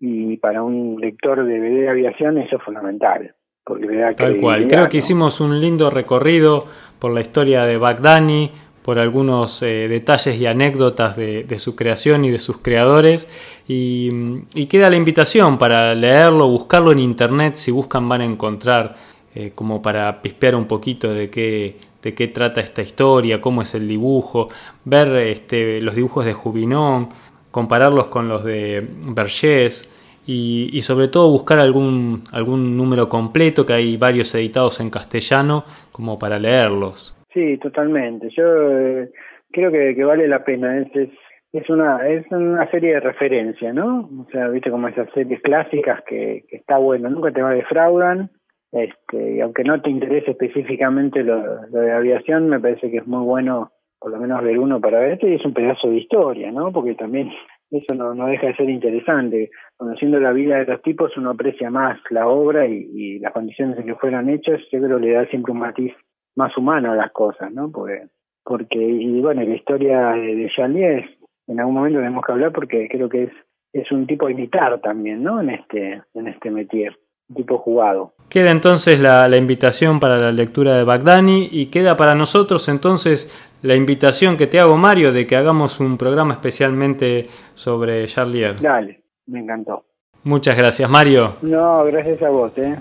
Y 0.00 0.36
para 0.38 0.62
un 0.62 0.98
lector 1.00 1.44
de, 1.44 1.60
de 1.60 1.88
aviación 1.88 2.38
eso 2.38 2.56
es 2.56 2.62
fundamental. 2.62 3.34
Porque 3.66 4.14
Tal 4.16 4.36
cual. 4.36 4.68
Creo 4.68 4.88
que 4.88 4.98
hicimos 4.98 5.40
un 5.40 5.60
lindo 5.60 5.90
recorrido 5.90 6.66
por 7.00 7.12
la 7.12 7.20
historia 7.20 7.64
de 7.64 7.78
Bagdani, 7.78 8.52
por 8.86 9.00
algunos 9.00 9.62
eh, 9.62 9.88
detalles 9.88 10.40
y 10.40 10.46
anécdotas 10.46 11.16
de, 11.16 11.58
su 11.58 11.74
creación 11.74 12.24
y 12.24 12.30
de 12.30 12.38
sus 12.38 12.58
creadores. 12.58 13.26
Y, 13.66 14.36
queda 14.66 14.88
la 14.88 14.94
invitación 14.94 15.58
para 15.58 15.92
leerlo, 15.96 16.46
buscarlo 16.46 16.92
en 16.92 17.00
internet. 17.00 17.56
Si 17.56 17.72
buscan 17.72 18.08
van 18.08 18.20
a 18.20 18.24
encontrar 18.26 18.94
eh, 19.34 19.50
como 19.56 19.82
para 19.82 20.22
pispear 20.22 20.54
un 20.54 20.66
poquito 20.66 21.12
de 21.12 21.30
qué, 21.30 21.80
de 22.00 22.14
qué 22.14 22.28
trata 22.28 22.60
esta 22.60 22.80
historia, 22.80 23.40
cómo 23.40 23.62
es 23.62 23.74
el 23.74 23.88
dibujo, 23.88 24.46
ver 24.84 25.16
este, 25.16 25.80
los 25.80 25.96
dibujos 25.96 26.24
de 26.24 26.34
Jubinón, 26.34 27.08
compararlos 27.50 28.06
con 28.06 28.28
los 28.28 28.44
de 28.44 28.88
Vergés. 29.08 29.90
Y, 30.28 30.70
y, 30.72 30.82
sobre 30.82 31.08
todo 31.08 31.28
buscar 31.28 31.58
algún, 31.58 32.22
algún 32.30 32.76
número 32.76 33.08
completo, 33.08 33.66
que 33.66 33.72
hay 33.72 33.96
varios 33.96 34.32
editados 34.36 34.78
en 34.78 34.90
castellano, 34.90 35.64
como 35.90 36.20
para 36.20 36.38
leerlos. 36.38 37.15
Sí, 37.36 37.58
totalmente. 37.58 38.30
Yo 38.30 38.78
eh, 38.78 39.10
creo 39.52 39.70
que, 39.70 40.02
vale 40.02 40.26
la 40.26 40.42
pena. 40.42 40.78
Es, 40.78 41.10
es, 41.52 41.68
una 41.68 42.08
es 42.08 42.24
una 42.30 42.66
serie 42.70 42.94
de 42.94 43.00
referencia, 43.00 43.74
¿no? 43.74 44.08
O 44.26 44.26
sea, 44.32 44.48
viste 44.48 44.70
como 44.70 44.88
esas 44.88 45.10
series 45.12 45.42
clásicas 45.42 46.02
que, 46.06 46.44
está 46.48 46.78
bueno, 46.78 47.10
nunca 47.10 47.30
te 47.32 47.42
va 47.42 47.50
a 47.50 47.54
defraudan. 47.54 48.30
Este, 48.72 49.34
y 49.34 49.40
aunque 49.42 49.64
no 49.64 49.82
te 49.82 49.90
interese 49.90 50.30
específicamente 50.30 51.22
lo, 51.22 51.66
de 51.66 51.92
aviación, 51.92 52.48
me 52.48 52.58
parece 52.58 52.90
que 52.90 52.98
es 52.98 53.06
muy 53.06 53.22
bueno 53.22 53.70
por 53.98 54.12
lo 54.12 54.18
menos 54.18 54.42
ver 54.42 54.58
uno 54.58 54.80
para 54.80 55.00
verte 55.00 55.28
y 55.28 55.34
es 55.34 55.44
un 55.44 55.52
pedazo 55.52 55.88
de 55.88 55.96
historia, 55.96 56.50
¿no? 56.50 56.72
Porque 56.72 56.94
también 56.94 57.30
eso 57.70 57.94
no, 57.94 58.14
no 58.14 58.28
deja 58.28 58.46
de 58.46 58.56
ser 58.56 58.70
interesante. 58.70 59.50
Conociendo 59.76 60.18
la 60.20 60.32
vida 60.32 60.56
de 60.56 60.64
los 60.64 60.80
tipos 60.80 61.14
uno 61.18 61.32
aprecia 61.32 61.68
más 61.68 62.00
la 62.08 62.28
obra 62.28 62.66
y, 62.66 62.88
y 62.94 63.18
las 63.18 63.34
condiciones 63.34 63.78
en 63.78 63.84
que 63.84 63.94
fueron 63.96 64.30
hechas, 64.30 64.58
yo 64.72 64.80
creo 64.80 64.98
que 64.98 65.06
le 65.06 65.12
da 65.12 65.26
siempre 65.26 65.52
un 65.52 65.58
matiz 65.58 65.92
más 66.36 66.56
humano 66.56 66.92
a 66.92 66.96
las 66.96 67.10
cosas, 67.12 67.52
¿no? 67.52 67.70
Porque, 67.70 68.06
porque 68.44 68.78
y 68.78 69.20
bueno, 69.20 69.42
la 69.42 69.54
historia 69.54 70.10
de, 70.12 70.36
de 70.36 71.04
en 71.48 71.60
algún 71.60 71.74
momento 71.74 71.98
tenemos 71.98 72.24
que 72.24 72.32
hablar 72.32 72.52
porque 72.52 72.88
creo 72.90 73.08
que 73.08 73.24
es 73.24 73.32
es 73.72 73.92
un 73.92 74.06
tipo 74.06 74.28
imitar 74.28 74.80
también, 74.80 75.22
¿no? 75.22 75.40
En 75.40 75.50
este 75.50 76.02
en 76.14 76.28
este 76.28 76.50
métier, 76.50 76.96
un 77.28 77.36
tipo 77.36 77.58
jugado. 77.58 78.14
Queda 78.28 78.50
entonces 78.50 79.00
la, 79.00 79.28
la 79.28 79.36
invitación 79.36 80.00
para 80.00 80.18
la 80.18 80.32
lectura 80.32 80.76
de 80.76 80.84
Bagdani 80.84 81.48
y 81.50 81.66
queda 81.66 81.96
para 81.96 82.14
nosotros 82.14 82.68
entonces 82.68 83.32
la 83.62 83.74
invitación 83.74 84.36
que 84.36 84.46
te 84.46 84.60
hago, 84.60 84.76
Mario, 84.76 85.12
de 85.12 85.26
que 85.26 85.36
hagamos 85.36 85.80
un 85.80 85.98
programa 85.98 86.34
especialmente 86.34 87.26
sobre 87.54 88.04
Charlier. 88.06 88.60
Dale, 88.60 89.02
me 89.26 89.40
encantó. 89.40 89.84
Muchas 90.24 90.56
gracias, 90.56 90.88
Mario. 90.90 91.34
No, 91.42 91.84
gracias 91.84 92.22
a 92.22 92.30
vos, 92.30 92.56
¿eh? 92.58 92.76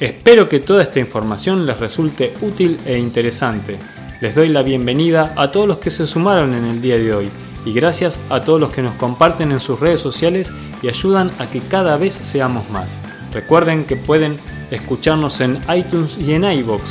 Espero 0.00 0.48
que 0.48 0.58
toda 0.58 0.82
esta 0.82 0.98
información 0.98 1.66
les 1.66 1.78
resulte 1.78 2.34
útil 2.40 2.80
e 2.84 2.98
interesante. 2.98 3.78
Les 4.20 4.34
doy 4.34 4.48
la 4.48 4.62
bienvenida 4.62 5.32
a 5.36 5.52
todos 5.52 5.68
los 5.68 5.78
que 5.78 5.90
se 5.90 6.08
sumaron 6.08 6.52
en 6.54 6.64
el 6.64 6.82
día 6.82 6.98
de 6.98 7.14
hoy 7.14 7.30
y 7.64 7.72
gracias 7.72 8.18
a 8.28 8.40
todos 8.40 8.60
los 8.60 8.72
que 8.72 8.82
nos 8.82 8.96
comparten 8.96 9.52
en 9.52 9.60
sus 9.60 9.78
redes 9.78 10.00
sociales 10.00 10.52
y 10.82 10.88
ayudan 10.88 11.30
a 11.38 11.46
que 11.46 11.60
cada 11.60 11.96
vez 11.96 12.12
seamos 12.12 12.68
más. 12.70 12.98
Recuerden 13.32 13.84
que 13.84 13.94
pueden 13.94 14.36
escucharnos 14.72 15.40
en 15.40 15.60
iTunes 15.72 16.18
y 16.18 16.32
en 16.32 16.44
iBox 16.44 16.82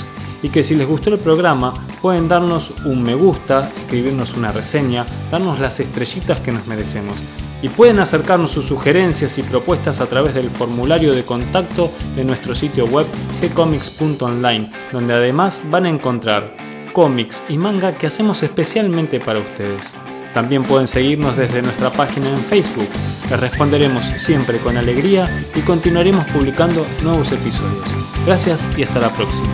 y 0.41 0.47
que 0.47 0.63
si 0.63 0.73
les 0.75 0.87
gustó 0.87 1.09
el 1.09 1.19
programa 1.19 1.73
pueden 2.01 2.29
darnos 2.29 2.71
un 2.85 3.03
me 3.03 3.15
gusta, 3.15 3.69
escribirnos 3.79 4.33
una 4.33 4.53
reseña, 4.53 5.05
darnos 5.29 5.59
las 5.59 5.77
estrellitas 5.81 6.39
que 6.39 6.53
nos 6.53 6.67
merecemos 6.67 7.15
y 7.63 7.69
pueden 7.69 7.99
acercarnos 7.99 8.51
sus 8.51 8.65
sugerencias 8.65 9.37
y 9.37 9.41
propuestas 9.41 10.01
a 10.01 10.05
través 10.05 10.35
del 10.35 10.51
formulario 10.51 11.15
de 11.15 11.23
contacto 11.23 11.89
de 12.15 12.25
nuestro 12.25 12.53
sitio 12.53 12.85
web 12.85 13.07
gcomics.online, 13.41 14.69
donde 14.91 15.13
además 15.13 15.61
van 15.71 15.85
a 15.85 15.89
encontrar 15.89 16.51
cómics 16.91 17.41
y 17.47 17.57
manga 17.57 17.93
que 17.93 18.07
hacemos 18.07 18.43
especialmente 18.43 19.19
para 19.19 19.39
ustedes. 19.39 19.93
También 20.33 20.63
pueden 20.63 20.87
seguirnos 20.87 21.37
desde 21.37 21.61
nuestra 21.61 21.89
página 21.89 22.29
en 22.29 22.39
Facebook. 22.39 22.89
Les 23.29 23.39
responderemos 23.39 24.03
siempre 24.17 24.57
con 24.57 24.77
alegría 24.77 25.29
y 25.55 25.61
continuaremos 25.61 26.25
publicando 26.27 26.85
nuevos 27.01 27.31
episodios. 27.31 27.87
Gracias 28.25 28.61
y 28.77 28.83
hasta 28.83 28.99
la 28.99 29.09
próxima. 29.09 29.47